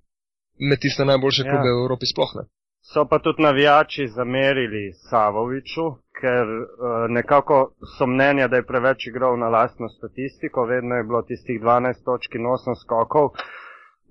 [0.58, 1.50] med tiste najboljše Ja.
[1.50, 2.44] klube v Evropi sploh ne.
[2.92, 5.86] So pa tudi navijači zamerili Savoviču,
[6.20, 6.64] ker uh,
[7.08, 12.04] nekako so mnenja, da je preveč igral na lastno statistiko, vedno je bilo tistih 12
[12.04, 13.30] točk in 8 skokov.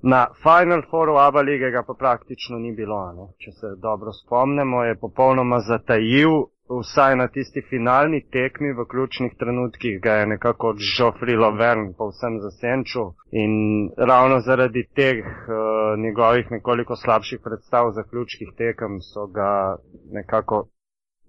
[0.01, 3.27] Na Final Fouru ABA lige ga pa praktično ni bilo, ne?
[3.37, 10.01] če se dobro spomnimo, je popolnoma zatajil, vsaj na tisti finalni tekmi v ključnih trenutkih
[10.01, 13.53] ga je nekako Joffrey Lovern povsem zasenčil in
[13.97, 19.77] ravno zaradi teh uh, njegovih nekoliko slabših predstav v zaključkih tekem so ga
[20.11, 20.67] nekako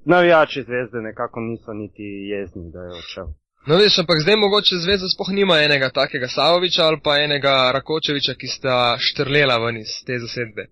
[0.05, 2.03] navijači zvezde nekako niso niti
[2.33, 3.27] jezni, da je odšel.
[3.67, 8.35] No, veš, ampak zdaj mogoče zvezda sploh nima enega takega Savoviča ali pa enega Rakočeviča,
[8.35, 10.67] ki sta štrlela ven iz te zasedbe.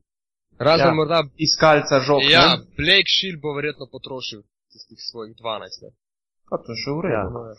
[0.59, 0.95] Razen Ja.
[0.95, 2.23] morda, Iskalca žog.
[2.31, 2.57] ja, ne?
[2.79, 4.41] Blake Shield bo verjetno potrošil
[4.73, 5.83] tistih svojih 12.
[5.85, 5.91] Ne?
[6.51, 7.41] Pa to še v redu.
[7.51, 7.55] Ja.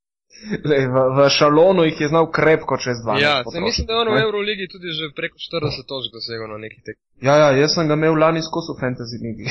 [0.70, 3.20] Lej, v, v šalonu jih je znal krepko čez 12.
[3.20, 4.20] Ja, se mislim, da je on v?
[4.24, 6.96] Euroligi tudi že preko 40 točk dosegel na nekih tek.
[7.20, 9.46] Ja, ja, jaz sem ga imel lani skozi v fantasy ligi.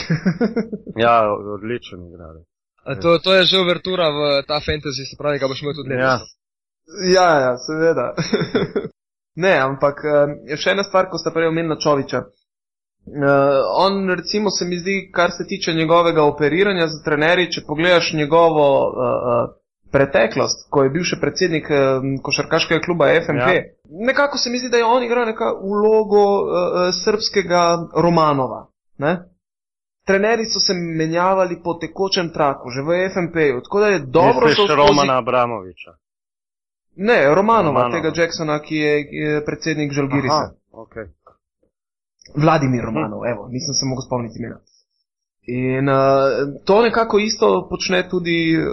[1.03, 1.15] Ja,
[1.55, 2.47] odličen igralec.
[2.95, 6.13] To, to je že uvertura v ta fantasy, se pravi, ga boš imel tudi Ja.
[6.13, 6.29] letos.
[7.15, 8.13] ja, ja, seveda.
[9.43, 12.23] ne, ampak eh, je še ena stvar, ko ste prej omenili Čoviča.
[13.09, 13.23] Uh,
[13.77, 18.65] on, recimo, se mi zdi, kar se tiče njegovega operiranja za trenerji, če pogledaš njegovo
[18.85, 19.53] uh, uh,
[19.91, 23.53] preteklost, ko je bil še predsednik uh, košarkaškega kluba FMP, Ja.
[23.55, 23.63] ja.
[24.05, 27.63] nekako se mi zdi, da je on igral neka vlogo uh, srpskega
[27.95, 28.67] Romanova.
[28.97, 29.15] Ne?
[30.09, 34.55] Trenerji so se menjavali po tekočem traku, že v FMP-ju, tako da je dobro Misliš
[34.57, 35.91] šel skozi- Romana Abramoviča.
[36.97, 37.35] Ne, Romanova,
[37.81, 37.91] Romanova.
[37.93, 40.35] tega Jacksona, ki je, ki je predsednik Žalgirisa.
[40.35, 41.05] Aha, okay.
[42.35, 44.59] Vladimir Romanov, evo, nisem se mogel spomniti imena.
[45.43, 45.95] In uh,
[46.65, 48.65] to nekako isto počne tudi um,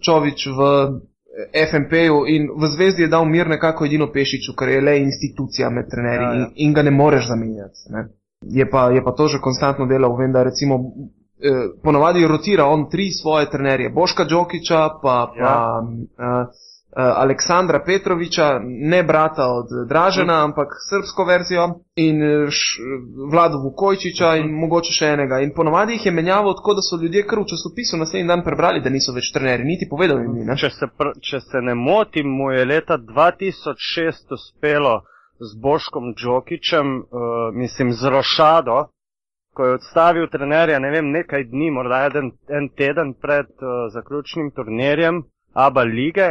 [0.00, 0.60] Čovič v
[1.62, 5.84] FMP-ju in v zvezdi je dal mir nekako edino Pešiču, ker je le institucija med
[5.90, 6.40] trenerji Ja, ja, ja.
[6.40, 6.46] ja.
[6.46, 7.78] in, in ga ne moreš zamenjati.
[7.88, 8.06] Ne.
[8.42, 10.74] Je, pa, je pa to že konstantno delal, vem, da recimo
[11.42, 15.82] eh, ponavadi rotira on tri svoje trenerje, Boška Đokiča, pa, pa Ja.
[16.18, 16.46] ja.
[16.96, 22.80] uh, Aleksandra Petroviča, ne brata od Dražena, ampak srpsko verzijo, in eh, š,
[23.30, 25.42] Vlado Vukojčiča in mogoče še enega.
[25.42, 28.80] In ponovadi jih je menjavo tako, da so ljudje kar v časopisu naslednji dan prebrali,
[28.80, 30.56] da niso več trenerji, niti povedali jim ni.
[30.56, 35.00] Če se, pr če se ne motim, mu je leta 2006 uspelo
[35.40, 37.04] z Boškom Džokičem, uh,
[37.54, 38.88] mislim z Rošado,
[39.54, 44.50] ko je odstavil trenerja, ne vem, nekaj dni, morda en, en teden pred uh, zaključnim
[44.50, 45.22] turnirjem
[45.54, 46.28] ABA lige,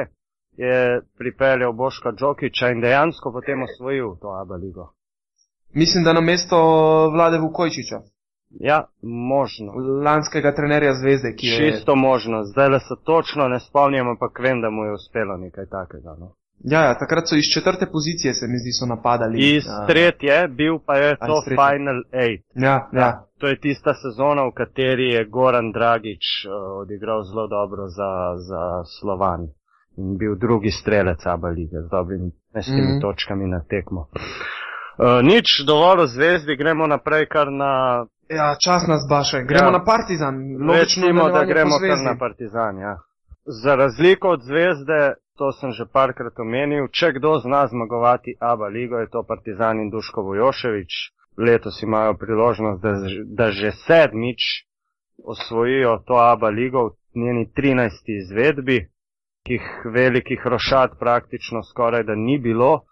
[0.58, 4.91] je pripeljal Boška Džokiča in dejansko potem osvojil to ABA ligo.
[5.74, 6.58] Mislim, da na mesto
[7.13, 8.00] Vlade Vukojčiča,
[8.50, 9.74] Ja, možno.
[10.04, 11.58] lanskega trenerja zvezde, ki je.
[11.58, 12.43] Čisto možno.
[12.43, 16.15] Zdaj le se točno ne spomnim, ampak vem, da mu je uspelo nekaj takega.
[16.20, 16.32] No.
[16.63, 19.56] Ja, ja, takrat so iz četrte pozicije, se mi zdi, so napadali.
[19.56, 19.86] Iz Ja.
[19.88, 21.41] tretje, bil pa je to.
[21.48, 22.46] Final Eight.
[22.56, 23.24] Ja, ja.
[23.39, 28.12] To je tista sezona, v kateri je Goran Dragič uh, odigral zelo dobro za,
[28.50, 28.62] za
[29.00, 29.41] Slovan
[29.98, 32.88] in bil drugi strelec Aba lige z dobrimi 15 mm.
[32.88, 33.02] -hmm.
[33.02, 34.02] točkami na tekmo.
[34.02, 38.06] Uh, nič, dovolj o zvezdi, gremo naprej kar na.
[38.30, 39.43] Ja, čas nas baše.
[39.43, 39.72] Gremo ja.
[39.72, 40.36] na Partizan.
[40.74, 42.78] Recimo, da gremo kar na Partizan.
[42.78, 42.98] Ja.
[43.63, 49.00] Za razliko od zvezde, to sem že parkrat omenil, če kdo zna zmagovati Aba Ligo,
[49.00, 50.93] je to Partizan in Duško Vojoševič.
[51.38, 52.93] Letos imajo priložnost, da,
[53.26, 54.65] da že sedmič
[55.23, 58.10] osvojijo to Aba Ligo v njeni 13.
[58.21, 58.80] izvedbi,
[59.45, 62.88] ki jih velikih rošat praktično skoraj da ni bilo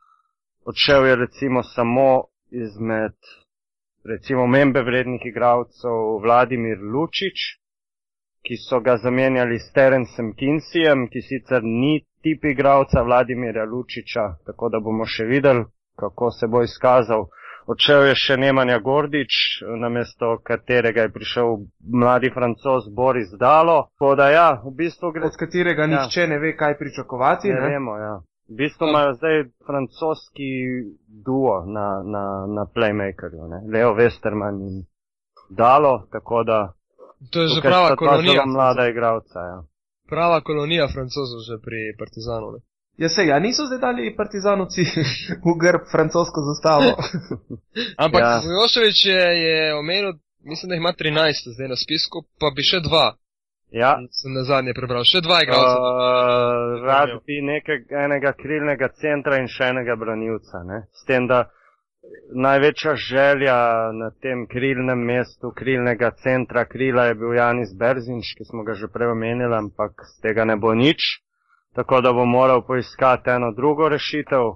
[0.65, 3.17] odšel je recimo samo izmed
[4.05, 7.39] recimo membe vrednih igralcev Vladimir Lučič,
[8.45, 14.69] ki so ga zamenjali s Terencem Kinsijem, ki sicer ni tip igralca Vladimirja Lučiča, tako
[14.69, 15.65] da bomo še videli,
[15.99, 17.25] kako se bo izkazal.
[17.65, 19.37] Odšel je še Nemanja Gordič,
[19.81, 21.55] namesto katerega je prišel
[22.01, 23.87] mladi francos Boris Dalo.
[24.29, 25.25] Ja, v bistvu gre...
[25.25, 25.91] Od katerega ja.
[25.95, 27.49] nihče ne ve, kaj pričakovati.
[27.49, 27.73] Ne, ne?
[27.73, 28.13] vemo, ja.
[28.45, 30.51] V bistvu imajo zdaj francoski
[31.25, 33.63] duo na, na, na Playmakerju, ne?
[33.73, 34.83] Leo Westerman in
[35.49, 36.59] Dalo, tako da.
[37.31, 38.45] To je že prava kolonija.
[38.45, 39.57] Mlada igralca, ja.
[40.09, 42.51] Prava kolonija francozov že pri Partizanu.
[42.55, 42.59] Ne?
[42.97, 44.81] Ja, se, ja, niso zdaj dali partizanovci
[45.45, 46.95] v grb francosko zastavo.
[48.05, 48.41] Ampak ja.
[48.59, 53.15] Joševič je, je omenil, mislim, da ima 13 zdaj na spisku, pa bi še dva.
[53.75, 53.97] Ja.
[54.11, 55.75] Sem na zadnje prebral, še dva igralca.
[55.75, 60.63] Uh, rad bi nekega enega krilnega centra in še enega branilca.
[60.63, 60.85] Ne?
[60.95, 61.49] S tem, da
[62.33, 63.57] največja želja
[63.91, 68.87] na tem krilnem mestu, krilnega centra krila je bil Janis Berzinš, ki smo ga že
[68.87, 71.21] prej omenili, ampak z tega ne bo nič.
[71.75, 74.53] Tako da bo moral poiskati eno drugo rešitev.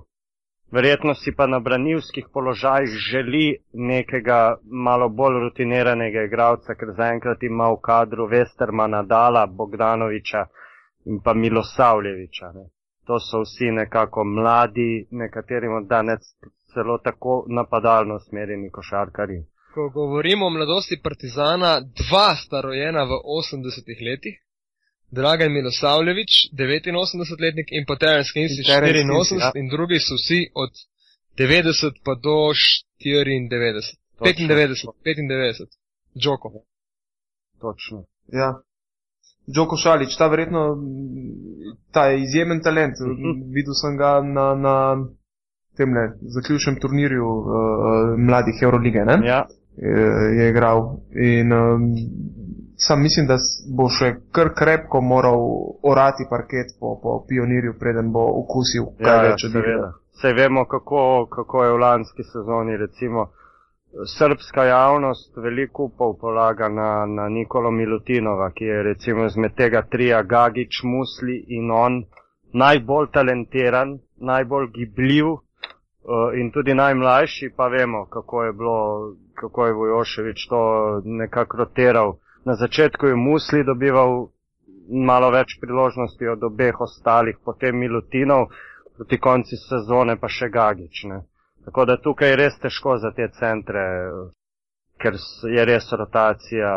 [0.72, 7.72] Verjetno si pa na branilskih položajih želi nekega malo bolj rutiniranega igralca, ker zaenkrat ima
[7.74, 10.46] v kadru Westermana, Dala, Bogdanoviča
[11.06, 12.52] in pa Milosavljeviča.
[12.54, 12.70] Ne.
[13.08, 16.22] To so vsi nekako mladi, nekaterim od danes
[16.74, 19.40] celo tako napadalno usmerjeni košarkari.
[19.74, 24.36] Ko govorimo o mladosti Partizana, dva sta rojena v 80-ih letih,
[25.12, 29.52] Dragan Milosavljevič, 89-letnik in pa Terence Kinsey, 84 ja.
[29.56, 30.72] in drugi so vsi od
[31.38, 33.98] 90 pa do 94.
[34.20, 35.66] 95, 95.
[36.24, 36.50] Džoko.
[37.62, 38.04] Točno.
[38.28, 38.50] Ja.
[39.56, 40.78] Džoko Šalič, ta verjetno,
[41.92, 42.96] ta je izjemen talent.
[43.00, 43.54] Mm -hmm.
[43.56, 44.76] Videl sem ga na, na
[45.80, 47.48] tem ne, zaključnem turnirju uh,
[48.18, 49.18] mladih Eurolige, ne?
[49.26, 49.46] Ja.
[49.80, 50.08] Je,
[50.40, 50.84] je igral.
[51.16, 51.88] In um,
[52.80, 53.36] Sam mislim, da
[53.78, 55.42] bo še kar krepko moral
[55.92, 59.90] orati parket po, po pionirju, preden bo okusil kaj ja, več od tega.
[60.16, 61.02] Vse vemo, kako,
[61.34, 63.26] kako je v lanski sezoni recimo
[64.14, 70.24] srpska javnost veliko upov polaga na, na Nikolo Milutinova, ki je recimo izmed tega trija
[70.24, 72.04] Gagič, Musli in on
[72.54, 73.98] najbolj talentiran,
[74.32, 75.36] najbolj gibljiv
[76.10, 78.80] uh, in tudi najmlajši, pa vemo, kako je bilo,
[79.34, 80.62] kako je Vojoševič to
[81.06, 84.28] nekako rotiral na začetku je Musli dobival
[84.90, 88.50] malo več priložnosti od obeh ostalih, potem Milutinov,
[88.98, 91.04] proti konci sezone pa še Gagič.
[91.12, 91.22] Ne.
[91.66, 93.84] Tako da tukaj je res težko za te centre,
[95.00, 95.20] ker
[95.56, 96.74] je res rotacija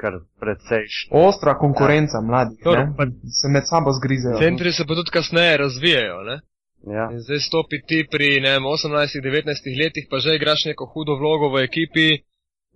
[0.00, 0.88] kar precej.
[1.12, 2.24] Ostra konkurenca ja.
[2.26, 3.06] mladih, Dobro,
[3.40, 4.40] se med sabo zgrizejo.
[4.40, 6.22] Centri se pa tudi kasneje razvijajo.
[6.26, 6.40] Ne?
[6.86, 7.10] Ja.
[7.12, 12.08] Zdaj stopi ti pri 18-19 letih, pa že igraš neko hudo vlogo v ekipi,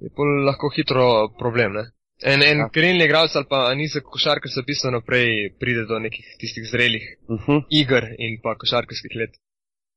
[0.04, 0.10] je
[0.46, 1.72] lahko hitro problem.
[1.72, 1.84] Ne?
[2.22, 2.68] En, en ja.
[2.74, 7.34] krenilni igralec ali pa nizek košarkar se pisno naprej pride do nekih tistih zrelih uh
[7.34, 7.52] mhm.
[7.52, 7.64] -huh.
[7.70, 9.32] iger in pa košarkarskih let.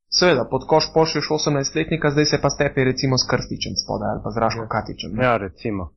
[0.10, 4.30] Seveda, pod koš pošlješ 18-letnika, zdaj se pa stepi recimo s krstičem spodaj ali pa
[4.32, 4.72] z raško ja.
[4.76, 5.12] katičem.
[5.14, 5.24] Ne?
[5.24, 5.97] Ja, recimo.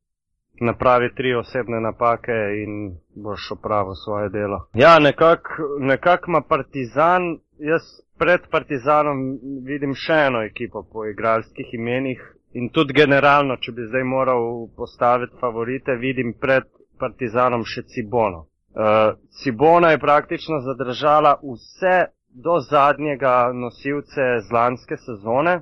[0.60, 4.66] Napravi tri osebne napake in boš opravil svoje delo.
[4.74, 7.86] Ja, nekako nekak ima partizan, jaz
[8.20, 9.22] pred partizanom
[9.64, 12.20] vidim še eno ekipo po igralskih imenih,
[12.52, 16.66] In tudi generalno, če bi zdaj moral postaviti favorite, vidim pred
[16.98, 18.46] Partizanom še Cibono.
[18.70, 25.60] Uh, Cibona je praktično zadržala vse do zadnjega nosilce zlanske sezone,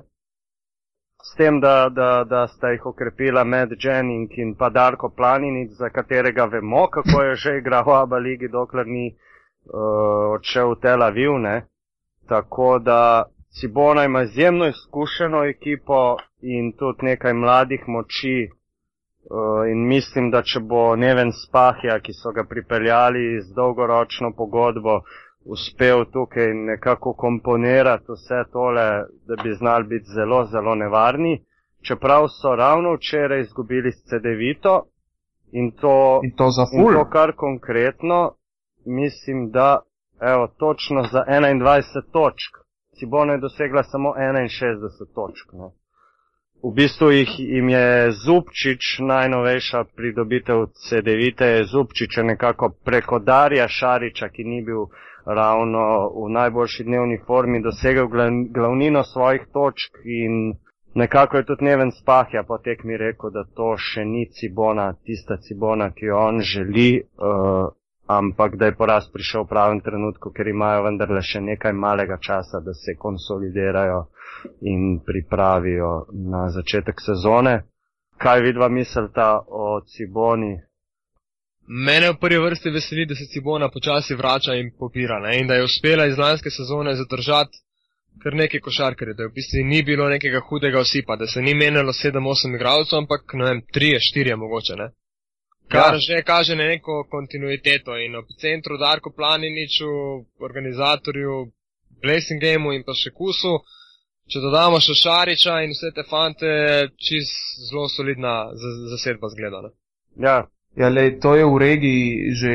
[1.29, 5.89] s tem, da, da, da sta jih okrepila Med Jennings in pa Darko Planinic, za
[5.89, 11.03] katerega vemo, kako je že igral v Aba ligi, dokler ni uh, odšel v Tel
[11.03, 11.37] Aviv.
[11.37, 11.65] Ne?
[12.27, 13.25] Tako da
[13.59, 18.49] Cibona ima izjemno izkušeno ekipo in tudi nekaj mladih moči.
[19.29, 25.01] Uh, in mislim, da če bo Neven Spahja, ki so ga pripeljali z dolgoročno pogodbo,
[25.53, 28.87] uspel tukaj nekako komponirati vse tole,
[29.27, 31.45] da bi znali biti zelo, zelo nevarni.
[31.87, 34.83] Čeprav so ravno včeraj izgubili s CD-vito
[35.51, 38.31] in to, in to, in to kar konkretno,
[38.85, 39.79] mislim, da
[40.21, 42.69] evo, točno za 21 točk
[42.99, 45.53] Cibona je dosegla samo 61 točk.
[45.53, 45.69] Ne.
[46.63, 54.27] V bistvu jih jim je Zupčič, najnovejša pridobitev CD-vite, je Zupčič nekako preko Darja Šariča,
[54.29, 54.89] ki ni bil
[55.25, 58.07] ravno v najboljši dnevni formi, dosegel
[58.53, 60.53] glavnino svojih točk in
[60.95, 65.91] nekako je tudi Neven Spahja po tekmi rekel, da to še ni Cibona, tista Cibona,
[65.91, 67.03] ki jo on želi.
[67.17, 67.69] Uh,
[68.09, 72.57] ampak da je poraz prišel v pravem trenutku, ker imajo vendarle še nekaj malega časa,
[72.65, 74.07] da se konsolidirajo
[74.65, 75.91] in pripravijo
[76.31, 77.53] na začetek sezone.
[78.17, 80.57] Kaj vidva mislita o Ciboni?
[81.69, 85.37] Mene v prvi vrsti veseli, da se Cibona počasi vrača in popira ne?
[85.39, 87.57] in da je uspela iz lanske sezone zadržati
[88.23, 91.93] kar nekaj košarkarjev, da v bistvu ni bilo nekega hudega osipa, da se ni menjalo
[91.93, 94.75] 7-8 igralcev, ampak ne vem, 3-4 mogoče.
[94.75, 94.89] Ne?
[95.69, 95.99] kar ja.
[95.99, 97.97] že kaže na neko kontinuiteto.
[97.97, 99.89] In ob centru Darko Planiniču,
[100.41, 101.51] organizatorju
[102.01, 103.59] Blessing Gameu in pa še Kusu,
[104.29, 106.49] če dodamo še Šariča in vse te fante,
[106.97, 108.49] čist zelo solidna
[108.95, 109.69] zasedba zgleda.
[110.17, 110.39] Ja.
[110.75, 112.51] Ja, lej, to je v regiji že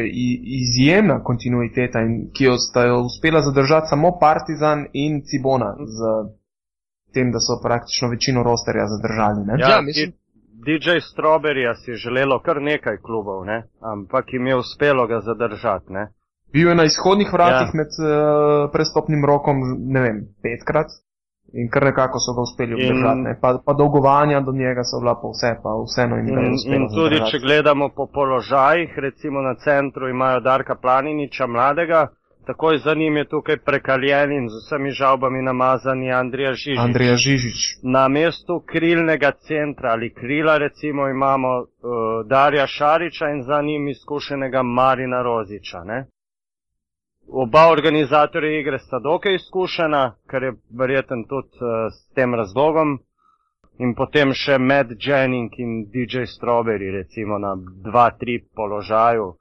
[0.62, 5.98] izjemna kontinuiteta, in, ki jo sta jo uspela zadržati samo Partizan in Cibona, z
[7.14, 9.60] tem, da so praktično večino rosterja zadržali.
[9.60, 10.12] Ja, ja, mislim.
[10.66, 13.58] DJ Strawberryja si želelo kar nekaj klubov, ne?
[13.80, 15.92] ampak jim je uspelo ga zadržati.
[15.92, 16.12] Ne?
[16.52, 17.76] Bil je na izhodnih vratih ja.
[17.78, 19.56] med uh, prestopnim rokom,
[19.94, 20.88] ne vem, petkrat
[21.60, 23.40] in kar nekako so ga uspeli obdržati.
[23.42, 26.76] Pa, pa dolgovanja do njega so bila pa vse, pa vseeno jim je uspelo.
[26.76, 32.08] In tudi, če gledamo po položajih, recimo na centru imajo Darka Planiniča mladega,
[32.46, 36.78] Takoj za njim je tukaj prekaljen in z vsemi žalbami namazani Andrija Žižič.
[36.78, 37.60] Andrija Žižič.
[37.82, 41.66] Na mestu krilnega centra ali krila recimo imamo uh,
[42.26, 45.84] Darja Šariča in za njim izkušenega Marina Roziča.
[45.84, 46.06] Ne?
[47.28, 52.98] Oba organizatorja igre sta dokaj izkušena, kar je verjeten tudi uh, s tem razlogom.
[53.78, 59.32] In potem še Matt Jennings in DJ Strawberry recimo na 2-3 položaju.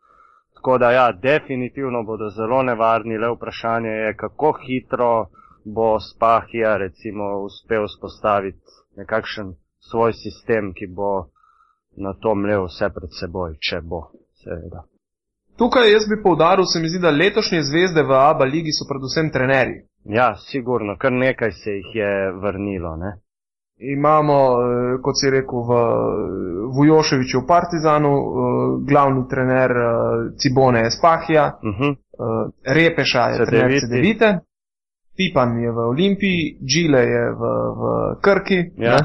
[0.55, 5.27] Tako da, ja, definitivno bodo zelo nevarni, le vprašanje je, kako hitro
[5.65, 9.53] bo Spahija recimo uspel spostaviti nekakšen
[9.89, 11.11] svoj sistem, ki bo
[11.97, 14.07] na to mlel vse pred seboj, če bo,
[14.43, 14.88] seveda.
[15.57, 19.31] Tukaj jaz bi povdaril, se mi zdi, da letošnje zvezde v ABA ligi so predvsem
[19.31, 19.83] trenerji.
[20.05, 23.23] Ja, sigurno, kar nekaj se jih je vrnilo, ne
[23.77, 25.71] imamo, eh, kot si rekel, v
[26.75, 28.23] Vujoševiču v Partizanu, eh,
[28.89, 29.85] glavni trener eh,
[30.37, 31.83] Cibone je Spahija, uh mhm.
[31.83, 31.95] -huh.
[32.65, 34.39] Repeša je trener CD-vite,
[35.17, 37.41] Pipan je v Olimpiji, Džile je v,
[37.79, 37.81] v
[38.21, 38.71] Krki.
[38.77, 38.99] Ja, ne?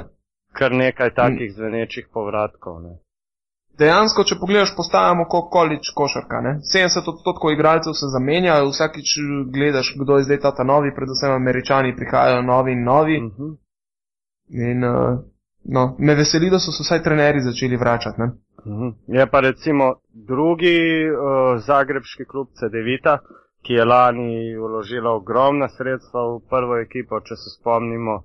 [0.52, 2.82] kar nekaj takih zvenečih povratkov.
[2.82, 2.98] Ne?
[3.78, 6.40] Dejansko, če pogledaš, postajamo kot količ košarka.
[6.42, 6.52] Ne?
[6.66, 9.14] 70 odstotkov igralcev se zamenja, vsakič
[9.54, 13.18] gledaš, kdo je zdaj ta novi, predvsem američani prihajajo novi in novi.
[13.22, 13.42] Uh mhm.
[13.42, 13.56] -huh.
[14.50, 15.18] In uh,
[15.64, 18.20] no, me veseli, da so se vsaj trenerji začeli vračati.
[18.20, 18.26] Ne?
[18.66, 18.88] Mhm.
[19.06, 20.78] Je pa recimo drugi
[21.10, 23.18] uh, zagrebski klub CD-vita,
[23.62, 28.22] ki je lani vložila ogromna sredstva v prvo ekipo, če se spomnimo,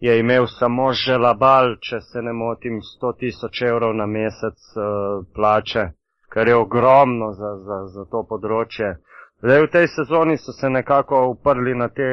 [0.00, 5.90] je imel samo želabal, če se ne motim, 100 tisoč evrov na mesec uh, plače,
[6.28, 8.94] kar je ogromno za, za, za to področje.
[9.40, 12.08] Zdaj v tej sezoni so se nekako uprli na te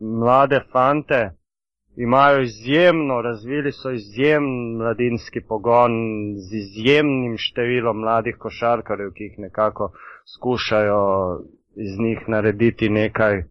[0.00, 1.30] mlade fante,
[1.96, 5.92] imajo izjemno, razvili so izjemen mladinski pogon
[6.38, 9.90] z izjemnim številom mladih košarkarjev, ki jih nekako
[10.36, 11.02] skušajo
[11.76, 13.42] iz njih narediti nekaj.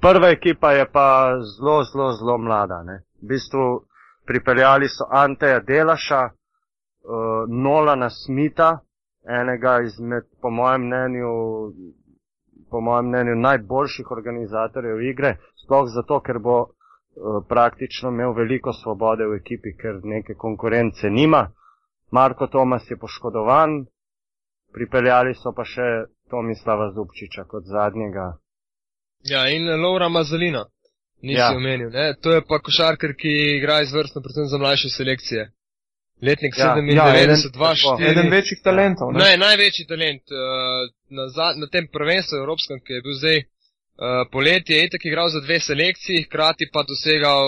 [0.00, 1.06] Prva ekipa je pa
[1.56, 2.82] zelo, zelo, zelo mlada.
[2.82, 3.02] Ne.
[3.22, 3.86] V bistvu
[4.26, 8.78] pripeljali so Anteja Delaša, uh, Nolana Smita,
[9.40, 11.32] enega izmed, po mojem mnenju,
[12.70, 16.58] po mojem mnenju najboljših organizatorjev igre, sploh zato, ker bo
[17.16, 21.50] Eh, praktično imel veliko svobode v ekipi, ker neke konkurence nima.
[22.10, 23.84] Marko Tomas je poškodovan,
[24.72, 25.88] pripeljali so pa še
[26.30, 28.30] Tomislava Zubčiča kot zadnjega.
[29.28, 30.64] Ja, in Laura Mazalina,
[31.22, 31.50] nisi ja.
[31.56, 31.90] omenil.
[31.90, 32.14] Ne?
[32.22, 35.50] To je pa košarkar, ki igra izvrstno, predvsem za mlajše selekcije.
[36.22, 37.06] Letnik ja, 97, ja,
[37.54, 38.10] 2, 4.
[38.10, 39.10] Eden večjih talentov.
[39.12, 39.24] Ne?
[39.24, 43.40] Ne, največji talent uh, na, na tem prvenstvu evropskem, ki je bil zdaj
[43.92, 47.44] Eh, poletje je itak igral za dve selekciji, hkrati pa dosegal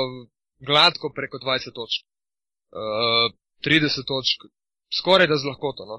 [0.60, 2.00] gladko preko 20 točk.
[2.04, 3.26] Uh, eh,
[3.64, 4.38] 30 točk,
[4.98, 5.82] skoraj da z lahkoto.
[5.90, 5.96] No?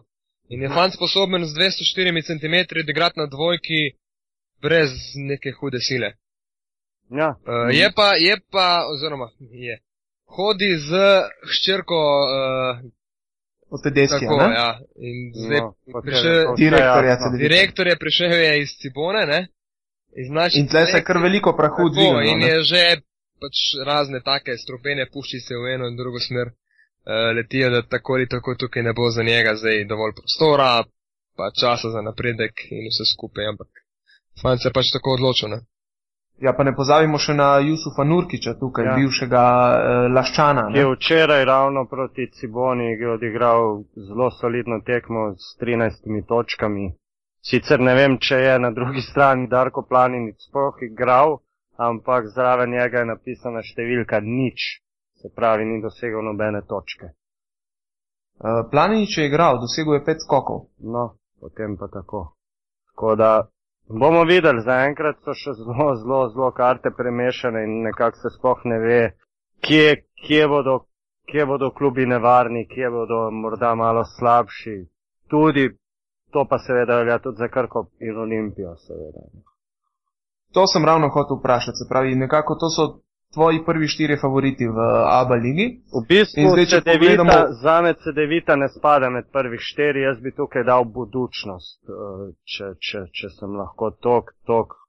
[0.49, 3.82] In je fant sposoben z 204 cm odigrati na dvojki
[4.61, 6.13] brez neke hude sile.
[7.10, 7.36] Ja.
[7.45, 9.80] Uh, je pa, je pa, oziroma je,
[10.26, 10.91] hodi z
[11.49, 12.01] hščerko.
[12.26, 12.91] Uh,
[13.70, 14.80] Od Tedeski, tako, ja.
[14.95, 19.39] In zdaj no, prišel, direktor, ja, direktor je prišel je iz Cibone, ne?
[20.56, 22.22] In tle se kar veliko prahu dviga.
[22.24, 22.84] In je že
[23.41, 28.14] pač razne take strupene pušči se v eno in drugo smer uh, letijo, da tako
[28.14, 30.84] ali tako tukaj ne bo za njega zdaj dovolj prostora,
[31.38, 33.68] pa časa za napredek in vse skupaj, ampak
[34.41, 35.49] fant se pač tako odločil.
[35.49, 35.60] Ne?
[36.38, 38.95] Ja, pa ne pozabimo še na Jusufa Nurkiča tukaj, ja.
[38.99, 40.65] bivšega eh, Laščana.
[40.73, 46.91] Ki je včeraj ravno proti Ciboni odigral zelo solidno tekmo s 13 točkami.
[47.45, 51.38] Sicer ne vem, če je na drugi strani Darko Planinic sploh igral,
[51.77, 54.65] ampak zraven njega je napisana številka nič,
[55.21, 57.13] se pravi, ni dosegel nobene točke.
[58.36, 60.65] Uh, Planinic je igral, dosegel je pet skokov.
[60.83, 62.33] No, potem pa tako.
[62.91, 63.29] Tako da
[63.88, 68.79] bomo videli, zaenkrat so še zelo, zelo, zelo karte premešane in nekako se sploh ne
[68.79, 68.99] ve,
[69.61, 70.79] kje, kje, bodo,
[71.31, 74.77] kje bodo klubi nevarni, kje bodo morda malo slabši.
[75.29, 75.69] Tudi
[76.31, 79.29] to pa seveda velja tudi za Krko in Olimpijo, seveda.
[80.53, 82.83] To sem ravno hotel vprašati, se pravi, nekako to so
[83.36, 84.79] tvoji prvi štiri favoriti v
[85.19, 85.67] ABA ligi.
[85.91, 87.53] V bistvu zdaj, če devita, pogledamo...
[87.63, 92.25] za me se devita ne spada med prvih štiri, jaz bi tukaj dal budučnost, eh,
[92.55, 94.79] če, če, če sem lahko tok, tok,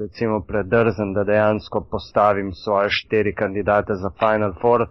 [0.00, 4.86] recimo predrzen, da dejansko postavim svoje štiri kandidate za Final Four,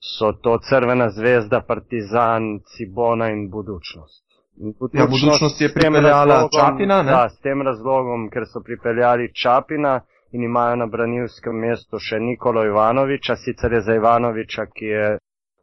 [0.00, 4.24] so to Crvena zvezda, Partizan, Cibona in budučnost.
[4.56, 7.12] Budučnost, ja, budučnost je pripeljala Čapina, ne?
[7.12, 10.00] Da, s tem razlogom, ker so pripeljali Čapina,
[10.32, 15.18] in imajo na branilskem mestu še Nikolo Ivanoviča, sicer je za Ivanoviča, ki je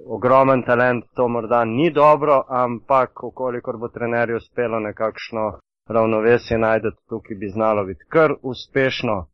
[0.06, 5.46] ogromen talent, to morda ni dobro, ampak okolikor bo trenerju uspelo nekakšno
[5.90, 9.26] ravnovesje najdete tukaj, bi znalo biti kar uspešno.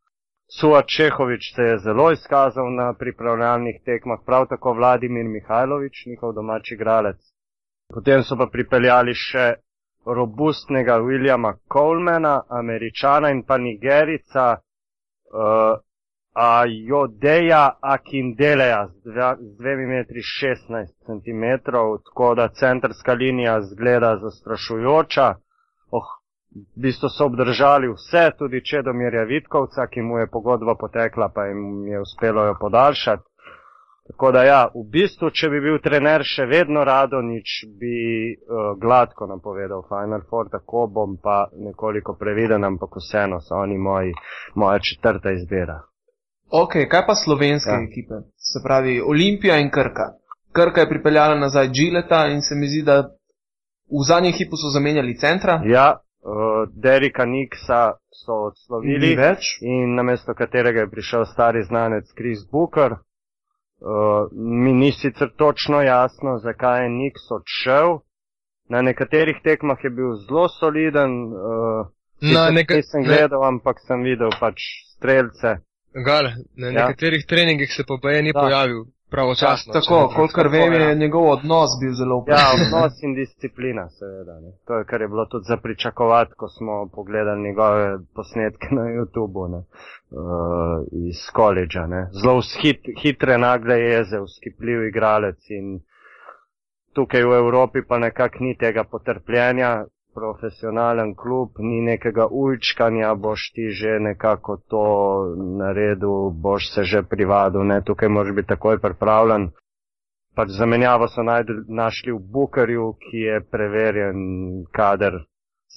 [0.60, 6.74] Suat Čehovič se je zelo izkazal na pripravljalnih tekmah, prav tako Vladimir Mihajlovič, njihov domači
[6.74, 7.18] igralec.
[7.94, 9.54] Potem so pa pripeljali še
[10.06, 14.58] robustnega Williama Colemana, američana in pa nigerica
[15.34, 15.80] uh,
[16.34, 19.14] Ajodeja Akindeleja z
[19.60, 21.72] 2 metri 16 cm,
[22.06, 25.36] tako da centrska linija zgleda zastrašujoča.
[25.92, 26.08] Oh,
[26.56, 31.88] v bistvu so obdržali vse, tudi Čedomirja Vitkovca, ki mu je pogodba potekla, pa jim
[31.88, 33.24] je uspelo jo podaljšati.
[34.08, 37.96] Tako da ja, v bistvu, če bi bil trener še vedno Radonič, bi
[38.36, 44.12] uh, gladko napovedal Final Four, tako bom pa nekoliko previden, ampak vseeno so oni moji,
[44.60, 45.80] moja četrta izbira.
[46.52, 47.86] Ok, kaj pa slovenske ja.
[47.88, 48.20] ekipe?
[48.36, 50.10] Se pravi Olimpija in Krka.
[50.52, 52.98] Krka je pripeljala nazaj Džileta in se mi zdi, da
[53.88, 55.62] v zadnji ekipu so zamenjali centra.
[55.66, 59.16] Ja, uh, Derika Niksa so odslovili
[59.62, 63.00] in namesto katerega je prišel stari znanec Chris Booker.
[63.84, 68.00] Uh, mi ni sicer točno jasno, zakaj je Niks odšel.
[68.70, 71.88] Na nekaterih tekmah je bil zelo soliden, uh,
[72.22, 72.80] na neka...
[72.80, 73.48] nisem gledal, ne...
[73.48, 74.64] ampak sem videl pač
[74.96, 75.58] strelce.
[76.06, 76.74] Gal, na ja.
[76.74, 78.40] nekaterih treningih se pa je ni da.
[78.40, 79.70] pojavil pravočasno.
[79.70, 82.60] Ja, tako, kolikor vem, je njegov odnos bil zelo uporaben.
[82.60, 84.36] Ja, odnos in disciplina, seveda.
[84.44, 84.52] Ne.
[84.68, 87.86] To je, kar je bilo tudi za pričakovati, ko smo pogledali njegove
[88.16, 89.62] posnetke na YouTubu ne.
[90.14, 90.26] Uh,
[91.10, 91.84] iz koledža.
[92.22, 95.80] Zelo hit, hitre, nagle jeze, uskipljiv igralec in
[96.94, 103.70] tukaj v Evropi pa nekak ni tega potrpljenja, profesionalen klub, ni nekega ujčkanja, boš ti
[103.70, 104.86] že nekako to
[105.60, 109.50] naredil, boš se že privadil, ne, tukaj moraš biti takoj pripravljen.
[110.36, 111.22] Pač zamenjavo so
[111.68, 114.18] našli v Bukarju, ki je preverjen
[114.72, 115.20] kader,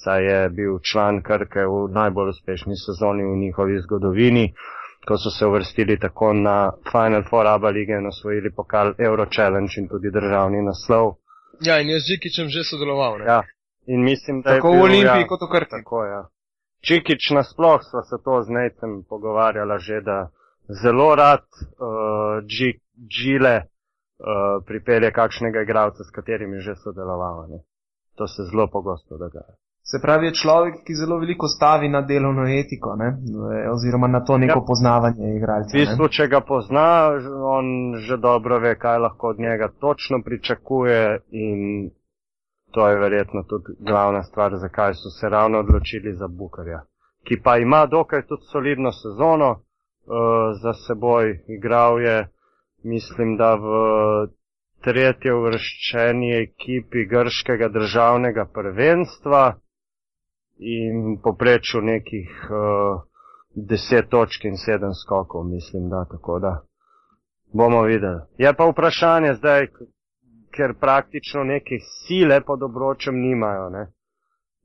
[0.03, 4.53] saj je bil član Krke v najbolj uspešni sezoni v njihovi zgodovini,
[5.07, 9.73] ko so se uvrstili tako na Final Four ABA lige in osvojili pokal Euro Challenge
[9.77, 11.15] in tudi državni naslov.
[11.61, 13.17] Ja, in je z Žikičem že sodeloval.
[13.17, 13.25] Ne?
[13.25, 13.41] Ja,
[13.87, 15.71] In mislim, da tako je tako v Olimpiji ja, kot v Krki.
[15.71, 16.21] Tako, ja.
[16.87, 20.17] Čikič nasploh sva se to z Necem pogovarjala že, da
[20.83, 22.43] zelo rad uh,
[23.09, 27.47] Džile uh, pripelje kakšnega igralca, s katerim je že sodelovala.
[27.47, 27.63] Ne.
[28.17, 29.55] To se zelo pogosto dogaja.
[29.87, 33.13] Se pravi, je človek, ki zelo veliko stavi na delovno etiko, ne?
[33.71, 34.65] oziroma na to neko ja.
[34.67, 35.77] poznavanje igralcev.
[35.77, 36.87] V bistvu, če ga pozna,
[37.55, 41.61] on že dobro ve, kaj lahko od njega točno pričakuje in
[42.77, 46.81] To je verjetno tudi glavna stvar, zakaj so se ravno odločili za Bukarja,
[47.23, 49.57] ki pa ima dokaj tudi solidno sezono uh,
[50.61, 51.43] za seboj.
[51.47, 52.27] Igral je,
[52.83, 53.65] mislim, da v
[54.81, 59.55] tretje uvrščeni ekipi grškega državnega prvenstva
[60.59, 63.01] in popreču nekih uh,
[63.55, 66.59] deset točk in sedem skokov, mislim, da tako da.
[67.53, 68.21] Bomo videli.
[68.37, 69.67] Je pa vprašanje zdaj,
[70.57, 73.69] ker praktično neke sile pod obročem nimajo.
[73.69, 73.83] Ne?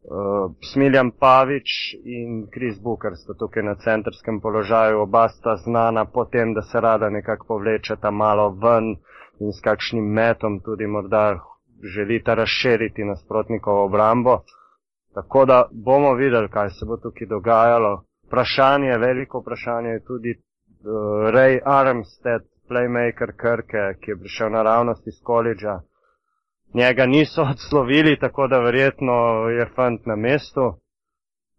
[0.02, 1.70] Uh, Smiljan Pavič
[2.04, 7.10] in Kris Booker sta tukaj na centrskem položaju, oba sta znana potem, da se rada
[7.10, 8.96] nekako povlečeta malo ven
[9.40, 11.38] in s kakšnim metom tudi morda
[11.94, 14.40] želita razširiti nasprotnikovo obrambo.
[15.14, 18.04] Tako da bomo videli, kaj se bo tukaj dogajalo.
[18.26, 20.42] Vprašanje, veliko vprašanje je tudi uh,
[21.34, 22.42] Ray Armstead,
[22.72, 25.80] playmaker Krke, ki je prišel naravnost iz koledža.
[26.74, 29.12] Njega niso odslovili, tako da verjetno
[29.48, 30.74] je fant na mestu.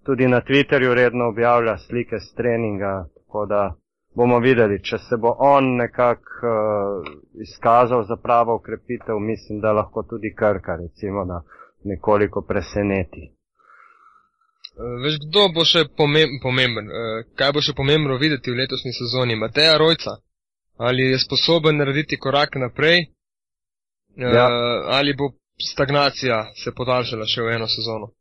[0.05, 3.73] Tudi na Twitterju redno objavlja slike z treninga, tako da
[4.15, 10.03] bomo videli, če se bo on nekako uh, izkazal za pravo ukrepitev, mislim, da lahko
[10.03, 11.41] tudi Krka, recimo, da
[11.83, 13.31] nekoliko preseneti.
[14.75, 18.93] Uh, veš, kdo bo še pomem pomemben, uh, kaj bo še pomembno videti v letošnji
[18.99, 19.39] sezoni?
[19.39, 20.19] Mateja Rojca,
[20.87, 24.47] ali je sposoben narediti korak naprej, uh, ja.
[24.97, 25.31] ali bo
[25.71, 28.11] stagnacija se podaljšala še v eno sezono?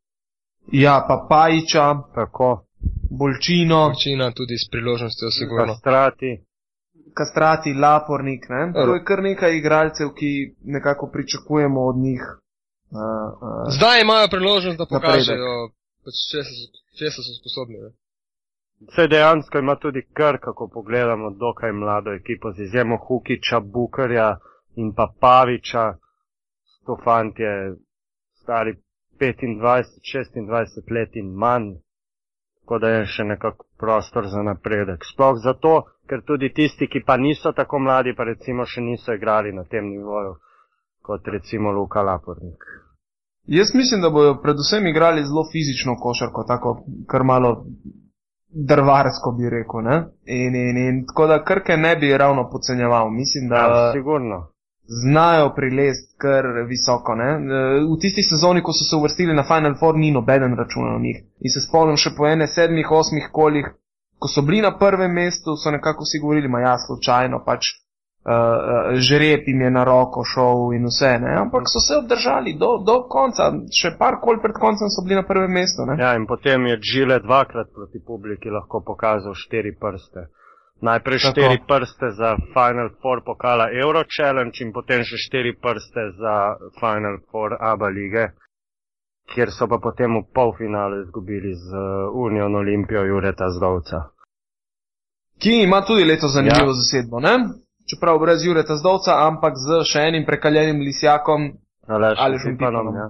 [0.73, 1.87] Ja, pa Pajiča.
[2.15, 2.51] Tako.
[3.11, 3.81] Bolčino.
[3.89, 5.75] Bolčina tudi s priložnostjo sigurno.
[5.75, 6.31] Kastrati.
[7.15, 8.63] Kastrati, Lapornik, ne?
[8.73, 10.31] To je kar nekaj igralcev, ki
[10.65, 12.23] nekako pričakujemo od njih.
[12.93, 15.53] Uh, uh, Zdaj imajo priložnost, da pokažejo,
[16.99, 17.79] če so sposobni.
[17.85, 17.91] Ne?
[18.89, 24.37] Vse dejansko ima tudi kar, kako pogledamo, dokaj mlado ekipo z izjemo Hukiča, Bukarja
[24.77, 25.95] in pa Paviča.
[26.87, 27.75] To fantje
[28.43, 28.75] stari
[29.21, 31.69] 25-26 let in manj,
[32.61, 35.05] tako da je še nekako prostor za napredek.
[35.05, 35.75] Sploh zato,
[36.07, 39.87] ker tudi tisti, ki pa niso tako mladi, pa recimo še niso igrali na tem
[39.89, 40.35] nivoju,
[41.03, 42.67] kot recimo Luka Lapornik.
[43.47, 46.75] Jaz mislim, da bodo predvsem igrali zelo fizično košarko, tako
[47.07, 47.55] kar malo
[48.53, 49.81] drvarsko bi rekel.
[50.27, 53.11] In, in, in tako da krke ne bi ravno podcenjeval.
[53.11, 53.57] Mislim, da.
[53.57, 54.53] Ja, sigurno
[54.87, 57.15] znajo prilest kar visoko.
[57.15, 57.39] Ne?
[57.93, 61.23] V tisti sezoni, ko so se uvrstili na Final Four, ni nobeden računal njih.
[61.41, 63.71] In se spomnim še po ene sedmih, osmih kolih,
[64.19, 67.73] ko so bili na prvem mestu, so nekako si govorili, ma ja, slučajno pač.
[68.23, 71.33] Uh, žreb jim je na roko šel in vse, ne?
[71.41, 75.25] ampak so se obdržali do, do konca, še par kol pred koncem so bili na
[75.27, 75.83] prvem mestu.
[75.89, 75.97] Ne?
[75.99, 80.29] Ja, in potem je Džile dvakrat proti publiki lahko pokazal štiri prste.
[80.83, 81.31] Najprej Tako.
[81.31, 86.37] štiri prste za Final Four pokala Euro Challenge in potem še štiri prste za
[86.79, 88.25] Final Four ABA lige,
[89.35, 94.15] kjer so pa potem v polfinalu izgubili z uh, Union Olimpijo Jureta Zdovca.
[95.43, 96.79] Ki ima tudi leto zanimivo ja.
[96.79, 97.35] zasedbo, ne?
[97.91, 101.51] Čeprav brez Jureta Zdovca, ampak z še enim prekaljenim lisjakom
[101.89, 102.95] ali še panom.
[102.95, 103.09] Ja.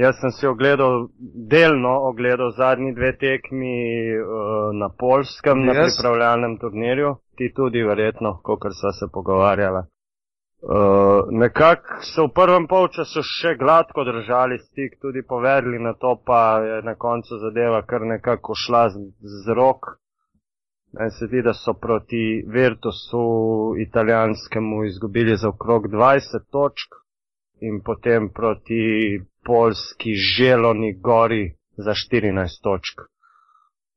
[0.00, 1.08] Jaz sem si ogledal,
[1.50, 3.76] delno ogledal zadnji dve tekmi
[4.16, 5.66] uh, na polskem, yes.
[5.66, 9.82] na pripravljalnem turnirju, ti tudi verjetno, kot so se pogovarjala.
[10.60, 16.60] Uh, nekako so v prvem polčasu še gladko držali stik, tudi povedali na to, pa
[16.60, 19.00] je na koncu zadeva kar nekako šla z,
[19.44, 19.96] z rok.
[20.92, 23.24] Meni se zdi, da so proti Virtusu
[23.78, 26.90] italijanskemu izgubili za okrog 20 točk
[27.60, 33.00] in potem proti polski želoni gori za 14 točk.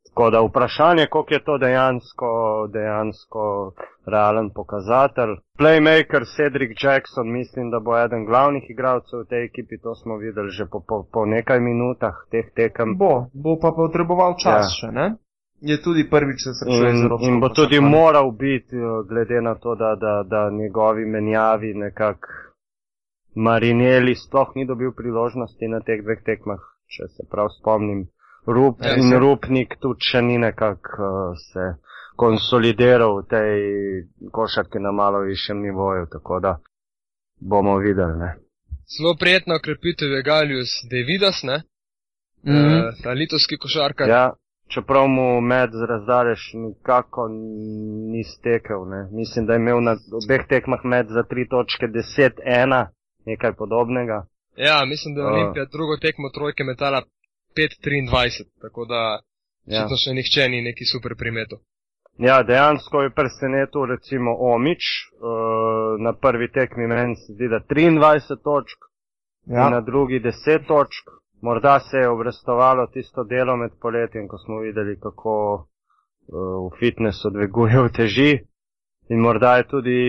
[0.07, 2.29] Tako da vprašanje, koliko je to dejansko,
[2.73, 3.71] dejansko
[4.05, 5.33] realen pokazatelj.
[5.59, 10.49] Playmaker Cedric Jackson, mislim, da bo eden glavnih igralcev v tej ekipi, to smo videli
[10.49, 12.97] že po, po, po nekaj minutah teh tekem.
[12.97, 14.75] Bo, bo pa potreboval čas ja.
[14.77, 15.07] še, ne?
[15.64, 17.24] Je tudi prvič se srečuje z Evropo.
[17.26, 18.76] In bo tudi moral biti,
[19.09, 22.28] glede na to, da, da, da njegovi menjavi nekako
[23.36, 28.05] Marinelli sploh ni dobil priložnosti na teh dveh tekmah, če se prav spomnim.
[28.45, 31.80] Rup ja, in Rupnik tudi še ni nekako uh, se
[32.20, 33.53] konsolidiral v tej
[34.36, 36.57] košarki na malo višjem nivoju, tako da
[37.39, 38.20] bomo videli.
[38.20, 38.34] Ne.
[38.97, 41.64] Zelo prijetno krepitev je Galius Davidas, ne?
[42.43, 42.78] Mm -hmm.
[42.78, 44.09] uh, ta litovski košarkar.
[44.09, 44.34] Ja,
[44.68, 47.28] čeprav mu med z razdalež nikako
[48.11, 49.07] ni stekel, ne.
[49.11, 52.86] Mislim, da je imel na obeh tekmah med za tri točke 10-1
[53.26, 54.26] nekaj podobnega.
[54.57, 57.01] Ja, mislim, da je Olimpija uh, drugo tekmo trojke metala
[57.57, 59.20] 5-23, tako da
[59.66, 59.88] ja.
[60.05, 61.59] še nihče ni neki super primeto.
[62.18, 64.84] Ja, dejansko je presenetil recimo Omič,
[65.18, 68.80] uh, na prvi tekmi meni se zdi, da 23 točk,
[69.45, 69.70] ja.
[69.70, 71.22] na drugi 10 točk.
[71.43, 75.65] Morda se je obrestovalo tisto delo med poletjem, ko smo videli, kako uh,
[76.65, 78.31] v fitnessu dvigujejo teži.
[79.09, 79.99] In morda je tudi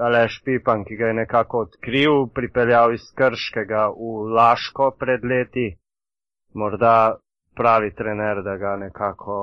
[0.00, 5.66] Aleš Pipan, ki ga je nekako odkril, pripeljal iz Krškega v Laško pred leti,
[6.54, 7.16] morda
[7.56, 9.36] pravi trener, da ga nekako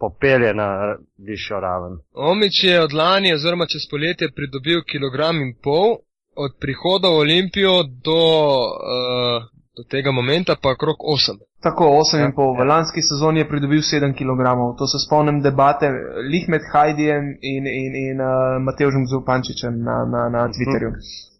[0.00, 0.96] popelje na
[1.28, 1.98] višjo raven.
[2.14, 6.00] Omič je od lani oziroma čez poletje pridobil kilogram in pol,
[6.36, 8.22] od prihoda v Olimpijo do
[8.64, 11.38] uh, do tega momenta pa krok 8.
[11.62, 12.18] Tako 8,5.
[12.18, 12.64] Ja, v ja.
[12.74, 14.40] lanski sezoni je pridobil 7 kg.
[14.78, 15.90] To se spomnim debate
[16.32, 20.90] lih med Hajdijem in, in, in uh, Matevžem Zupančičem na, na, na Twitterju.
[20.90, 21.30] Uh -huh.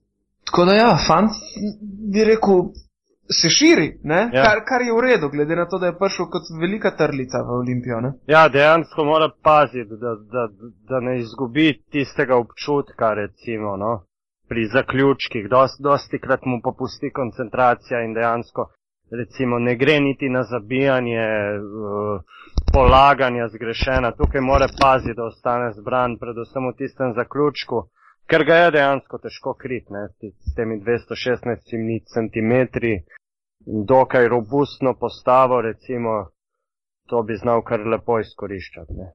[0.46, 1.30] Tako da ja, fant
[2.12, 2.58] bi rekel,
[3.40, 4.42] se širi, ja.
[4.44, 7.50] kar, kar je v redu, glede na to, da je prišel kot velika trlica v
[7.62, 8.00] Olimpijo.
[8.00, 8.12] Ne?
[8.26, 10.42] Ja, dejansko mora paziti, da, da,
[10.88, 13.92] da ne izgubi tistega občutka, recimo, no?
[14.52, 15.48] Pri zaključkih.
[15.48, 18.68] Dost, dosti krat mu popusti koncentracija in dejansko
[19.20, 21.26] recimo, ne gre niti na zabijanje,
[21.56, 22.20] uh,
[22.74, 24.12] polaganja zgrešena.
[24.20, 27.78] Tukaj mora paziti, da ostane zbran, predvsem v tistem zaključku
[28.32, 30.06] ker ga je dejansko težko krit, ne,
[30.48, 31.72] s temi 216
[32.14, 32.52] cm,
[33.88, 36.14] dokaj robustno postavo, recimo,
[37.08, 38.96] to bi znal kar lepo izkoriščati.
[39.00, 39.10] Ne.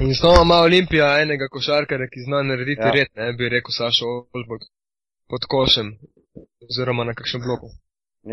[0.00, 2.90] In znova ima Olimpija enega košarkarja, ki zna narediti ja.
[2.96, 4.60] red, ne bi rekel Sašo Olbog
[5.30, 5.88] pod košem
[6.68, 7.68] oziroma na kakšnem bloku.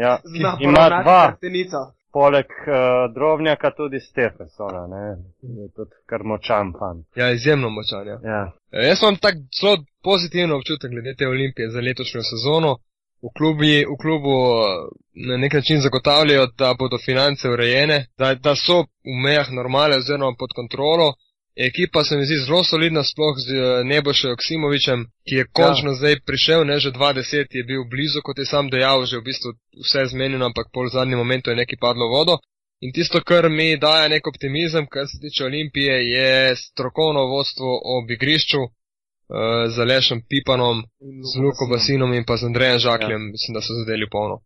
[0.03, 0.13] Ja,
[0.59, 1.21] ima dva.
[1.29, 1.81] Kartenica
[2.17, 2.75] poleg uh,
[3.15, 5.05] drobnjaka tudi Stefesona, ne,
[5.59, 6.97] je tudi kar močan fan.
[7.15, 8.17] Ja, izjemno močan, ja.
[8.33, 8.43] ja.
[8.71, 12.71] E, jaz imam tak zelo pozitivno občutek glede te olimpije za letošnjo sezono.
[13.23, 14.63] V, klubi, v klubu eh,
[15.29, 20.35] na nek način zagotavljajo, da bodo finance urejene, da, da so v mejah normale oziroma
[20.39, 21.13] pod kontrolo,
[21.55, 25.97] Ekipa se mi zdi zelo solidna, sploh z eh, Nebošem Oksimovičem, ki je končno ja.
[25.99, 29.53] zdaj prišel, ne že 20 je bil blizu, kot je sam dejal, že v bistvu
[29.85, 32.39] vse zmenjeno, ampak pol v zadnjem momentu je nekaj padlo vodo.
[32.81, 38.11] In tisto, kar mi daje nek optimizem, kar se tiče Olimpije, je strokovno vodstvo ob
[38.11, 38.71] igrišču uh,
[39.69, 40.83] z Lešem Pipanom,
[41.29, 43.31] z Luko Basinom in pa z Andrejem Žakljem, ja.
[43.31, 44.41] mislim, da so zadeli polno.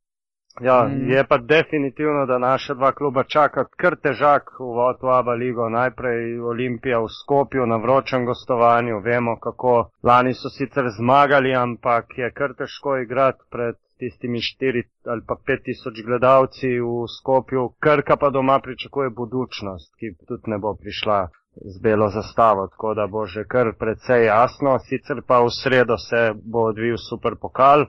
[0.62, 1.10] Ja, mm.
[1.10, 5.70] je pa definitivno, da naša dva kluba čaka kar težak uvod v Aba ligo.
[5.70, 9.00] Najprej Olimpija v Skopju na vročem gostovanju.
[9.00, 15.22] Vemo, kako lani so sicer zmagali, ampak je kar težko igrati pred tistimi 4 ali
[15.28, 17.70] pa 5 tisoč gledalci v Skopju.
[17.80, 21.28] Krka pa doma pričakuje budučnost, ki tudi ne bo prišla
[21.66, 24.80] z belo zastavo, tako da bo že kar precej jasno.
[24.80, 27.86] Sicer pa v sredo se bo odvil super pokal.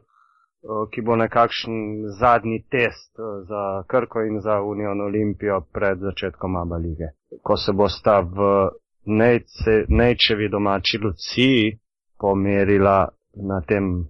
[0.90, 1.74] Ki bo nekakšen
[2.18, 3.14] zadnji test
[3.48, 7.14] za Krko in za Union Olimpijo pred začetkom Aba lige.
[7.42, 8.70] Ko se bosta v
[9.06, 11.78] Nejce, Nejčevi domači Luciji
[12.18, 14.08] pomerila na tem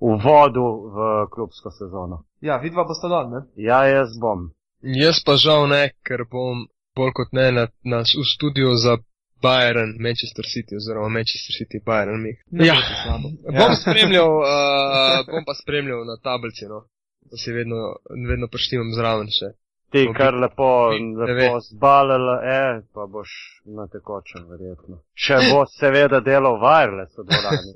[0.00, 2.24] uvodu v klubsko sezono.
[2.40, 3.40] Ja, vidva bosta dol, ne?
[3.54, 4.50] Ja, jaz bom.
[4.80, 6.64] Jaz pa žal ne, ker bom
[6.96, 8.96] bolj kot ne na, na, v studiu za
[9.42, 12.26] Bayern, Manchester City oziroma Manchester City, Bayern.
[12.50, 12.74] Ja.
[12.74, 13.18] ja.
[13.58, 16.84] Bom, spremljal, uh, bom pa spremljal na tablici, no.
[17.30, 17.96] da se vedno,
[18.28, 19.52] vedno prštimam zraven še.
[19.90, 20.90] Ti kar lepo,
[21.26, 22.60] lepo zbalala, e,
[22.94, 23.30] pa boš
[23.76, 25.00] na tekočem, verjetno.
[25.18, 27.74] Če bo seveda delal wireless v dvorani.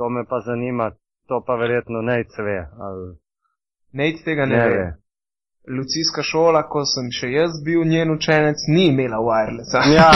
[0.00, 0.88] To me pa zanima,
[1.28, 2.56] to pa verjetno nejc ve.
[2.80, 3.12] Ali...
[3.92, 4.76] Nejc tega ne, ne ve.
[4.80, 5.01] ve
[5.68, 9.84] lucijska šola, ko sem še jaz bil njen učenec, ni imela wirelessa.
[9.98, 10.10] ja,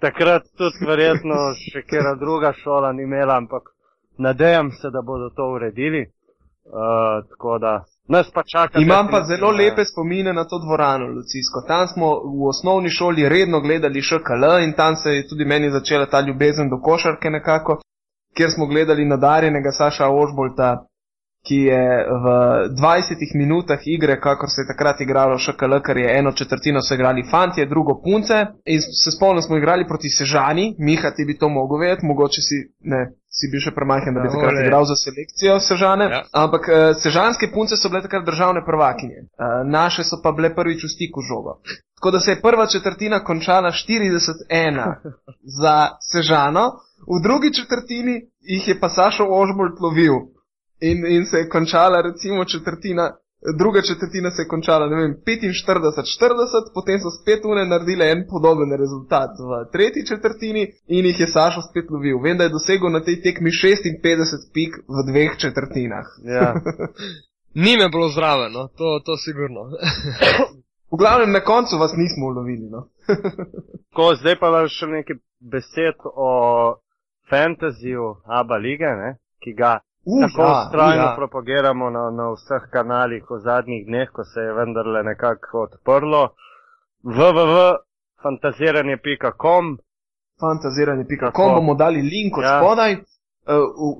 [0.00, 3.70] takrat tudi verjetno še kera druga šola ni imela, ampak
[4.18, 6.06] nadejam se, da bodo to uredili.
[6.62, 8.78] Uh, tako da nas pa čaka.
[8.80, 11.64] Imam pa zelo lepe spomine na to dvorano lucijsko.
[11.66, 16.06] Tam smo v osnovni šoli redno gledali ŠKL in tam se je tudi meni začela
[16.06, 17.80] ta ljubezen do košarke nekako,
[18.36, 20.86] kjer smo gledali nadarjenega Saša Ožbolta
[21.46, 21.84] ki je
[22.22, 22.24] v
[22.78, 27.24] 20 minutah igre, kakor se je takrat igralo ŠKL, ker je eno četrtino so igrali
[27.30, 28.46] fanti, drugo punce.
[28.64, 32.58] In se spomnim, smo igrali proti Sežani, Miha ti bi to mogel vedeti, mogoče si,
[32.80, 36.06] ne, si bil še premajhen, da bi ja, takrat igral za selekcijo Sežane.
[36.14, 36.20] Ja.
[36.44, 40.84] Ampak uh, sežanske punce so bile takrat državne prvakinje, uh, naše so pa bile prvič
[40.86, 41.58] v stiku žogo.
[41.98, 44.94] Tako da se je prva četrtina končala 41
[45.60, 45.76] za
[46.12, 46.68] Sežano,
[47.02, 50.30] v drugi četrtini jih je pa Sašo Ožbolt lovil
[50.90, 53.04] in, in se je končala recimo četrtina,
[53.58, 58.70] druga četrtina se je končala, ne vem, 45-40, potem so spet une naredile en podoben
[58.82, 62.18] rezultat v tretji četrtini in jih je Sašo spet lovil.
[62.22, 66.06] Vem, da je dosegel na tej tekmi 56 pik v dveh četrtinah.
[66.36, 66.46] Ja.
[67.64, 68.68] Ni me bilo zraven, no?
[68.78, 69.60] to, to sigurno.
[70.92, 72.70] v glavnem na koncu vas nismo ulovili.
[72.70, 72.88] No?
[73.96, 76.30] Ko, zdaj pa še nekaj besed o
[77.30, 79.16] fantaziju Aba lige, ne?
[79.42, 81.14] ki ga Uh, tako ja, ustrajno ja.
[81.16, 86.28] propagiramo na, na vseh kanalih v zadnjih dneh, ko se je vendarle nekako odprlo.
[87.04, 89.78] www.fantaziranje.com
[90.40, 92.58] Fantaziranje.com bomo dali link od ja.
[92.58, 92.92] spodaj.
[92.92, 93.00] Uh,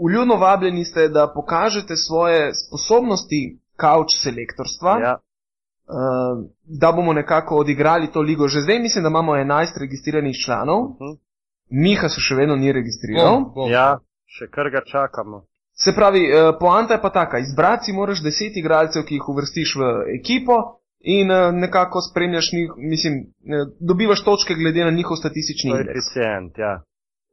[0.01, 4.99] Uljudno vabljeni ste, da pokažete svoje sposobnosti kauč selektorstva.
[5.01, 5.17] Ja.
[5.17, 5.23] Uh,
[6.81, 8.49] da bomo nekako odigrali to ligo.
[8.49, 10.79] Že zdaj mislim, da imamo 11 registriranih članov.
[10.79, 11.05] Uh mhm.
[11.05, 11.17] -huh.
[11.71, 13.33] Miha se še vedno ni registriral.
[13.33, 13.71] Bom, bom.
[13.71, 15.52] Ja, še kar ga čakamo.
[15.75, 19.75] Se pravi, uh, poanta je pa taka, izbrati si moraš deset igralcev, ki jih uvrstiš
[19.81, 20.59] v ekipo
[21.01, 25.93] in uh, nekako spremljaš njih, mislim, uh, dobivaš točke glede na njihov statistični indeks.
[25.93, 26.83] Koeficient, ja.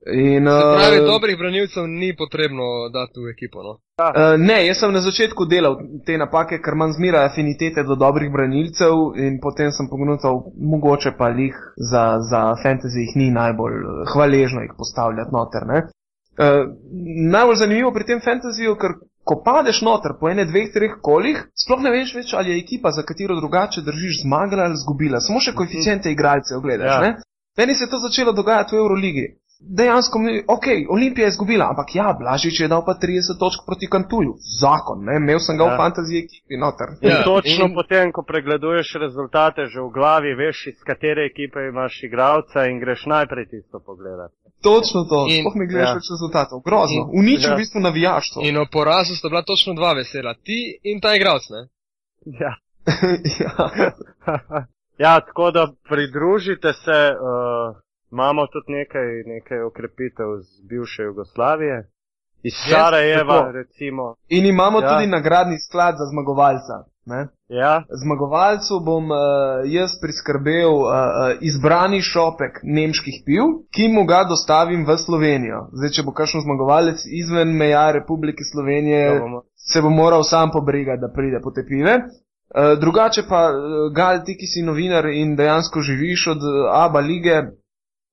[0.08, 2.64] In, Se uh, pravi, dobrih branilcev ni potrebno
[2.94, 3.64] dati v ekipo.
[3.64, 3.72] No?
[4.00, 5.76] Uh, ne, jaz sem na začetku delal
[6.08, 11.30] te napake, ker imam zmeraj afinitete do dobrih branilcev in potem sem pogledal, mogoče pa
[11.36, 11.58] jih
[11.92, 15.68] za, za fantasy jih ni najbolj eh, hvaležno jih postavljati noter.
[15.68, 15.80] Ne?
[16.40, 16.72] Uh,
[17.32, 18.94] najbolj zanimivo pri tem fantasyju, ker
[19.28, 22.94] ko padeš noter po ene, dveh, treh kolih, sploh ne veš več, ali je ekipa,
[22.96, 25.20] za katero drugače držiš zmagala ali zgubila.
[25.22, 26.96] Samo še koeficiente igralcev gledaš.
[26.96, 27.12] Ja.
[27.12, 27.18] Ja.
[27.60, 29.26] Meni se je to začelo dogajati v Euroligi.
[29.60, 34.34] Dejansko, ok, Olimpija je izgubila, ampak ja, Blažič je dal pa 30 točk proti Kantuju.
[34.62, 35.74] Zakon, ne, imel sem ga Ja.
[35.74, 36.88] v fantaziji ekipi noter.
[37.02, 41.60] In Ja, točno in- potem, ko pregleduješ rezultate, že v glavi veš, iz katere ekipe
[41.68, 44.34] imaš igralca in greš najprej tisto pogledati.
[44.64, 45.96] Točno to, In- sploh ne gledaš ja.
[46.00, 46.58] več rezultatov.
[46.64, 47.02] Grozno.
[47.14, 47.56] Uničil ja.
[47.56, 48.40] v bistvu navijaštvo.
[48.48, 51.44] In o porazu sta bila točno dva vesela, ti in ta igralec.
[51.50, 51.62] ne?
[52.44, 52.54] Ja.
[53.44, 53.54] ja.
[55.06, 57.76] ja, tako da pridružite se, uh,
[58.12, 61.78] imamo tudi nekaj, nekaj okrepitev z bivše Jugoslavije.
[62.44, 63.52] Iz Yes, Sarajeva, tako.
[63.52, 64.04] recimo.
[64.30, 64.90] In imamo Ja.
[64.90, 66.76] tudi nagradni sklad za zmagovalca.
[67.06, 67.28] Ne?
[67.52, 69.18] Ja, Zmagovalcu bom uh,
[69.66, 70.92] jaz priskrbel uh,
[71.42, 75.68] izbrani šopek nemških piv, ki mu ga dostavim v Slovenijo.
[75.74, 81.02] Zdaj, če bo kakšen zmagovalec izven meja Republike Slovenije, bomo- se bo moral sam pobrigati,
[81.02, 81.96] da pride po te pive.
[81.96, 83.42] Uh, drugače pa,
[83.92, 86.42] Gal, ti, ki si novinar in dejansko živiš od
[86.74, 87.36] ABA lige,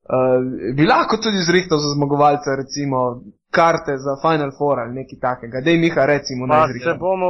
[0.09, 0.40] uh,
[0.76, 5.61] bi lahko tudi zrihtal za zmagovalca, recimo, karte za Final Four ali nekaj takega.
[5.61, 6.98] Dej, Miha, recimo, Pa naj se zrihtam.
[6.98, 7.28] bomo,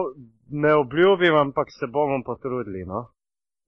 [0.50, 2.84] ne obljubim, ampak se bomo potrudili.
[2.84, 3.06] No?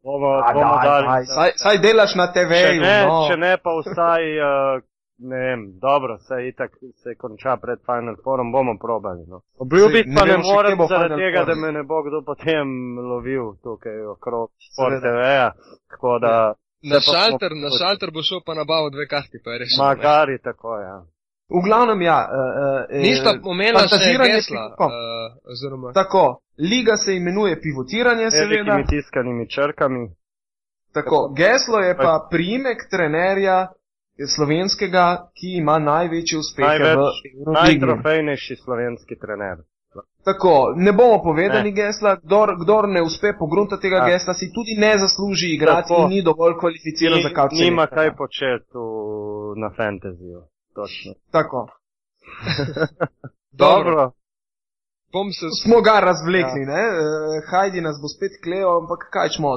[0.04, 1.06] Bomo, A, bomo daj, dali.
[1.06, 2.80] daj, saj, saj delaš na če, TV-ju.
[2.82, 3.26] ne, no.
[3.30, 4.82] če ne, pa vsaj, uh,
[5.18, 6.70] ne vem, dobro, se itak
[7.02, 9.24] se konča pred Final Fourom, bomo probali.
[9.26, 9.40] No.
[9.59, 11.46] Obljubiti pa ne ne morem zaradi tega, Four.
[11.46, 12.66] da me ne bo kdo potem
[13.11, 15.02] lovil tukaj okrog Sport.
[15.02, 15.52] TV-ja.
[15.90, 19.66] Tako da, Na šalter, na šalter bo šel pa nabavo dve karti, pa je ne.
[19.79, 20.97] magari tako, ja.
[21.49, 22.29] V glavnem, ja.
[22.29, 22.39] Uh,
[22.95, 24.91] uh, Nista omenila še fantaziranje gesla, uh,
[25.53, 26.24] oziroma Tako,
[26.59, 28.74] liga se imenuje pivotiranje, seveda.
[28.74, 30.05] Velikimi tiskanimi črkami.
[30.93, 33.59] Tako, geslo je pa priimek trenerja
[34.37, 39.62] slovenskega, ki ima največje uspehe Največ, v najtrofejnejši slovenski trener.
[40.29, 41.76] Tako, ne bomo povedali Ne.
[41.81, 44.07] gesla, kdor, kdor ne uspe pogruntati tega Ja.
[44.07, 46.03] gesla, si tudi ne zasluži igrati Tako.
[46.03, 47.53] in ni dovolj kvalificiran za Ni, kavč.
[47.55, 48.79] nima kaj početi
[49.57, 50.41] na fantaziju.
[50.74, 51.11] Točno.
[51.33, 51.61] Tako.
[53.64, 54.01] Dobro.
[55.12, 56.68] bom se Smo ga razvlekli, ja.
[56.68, 56.83] ne?
[56.93, 57.05] Uh,
[57.51, 59.47] Hajdi nas bo spet kleo, ampak kaj čmo,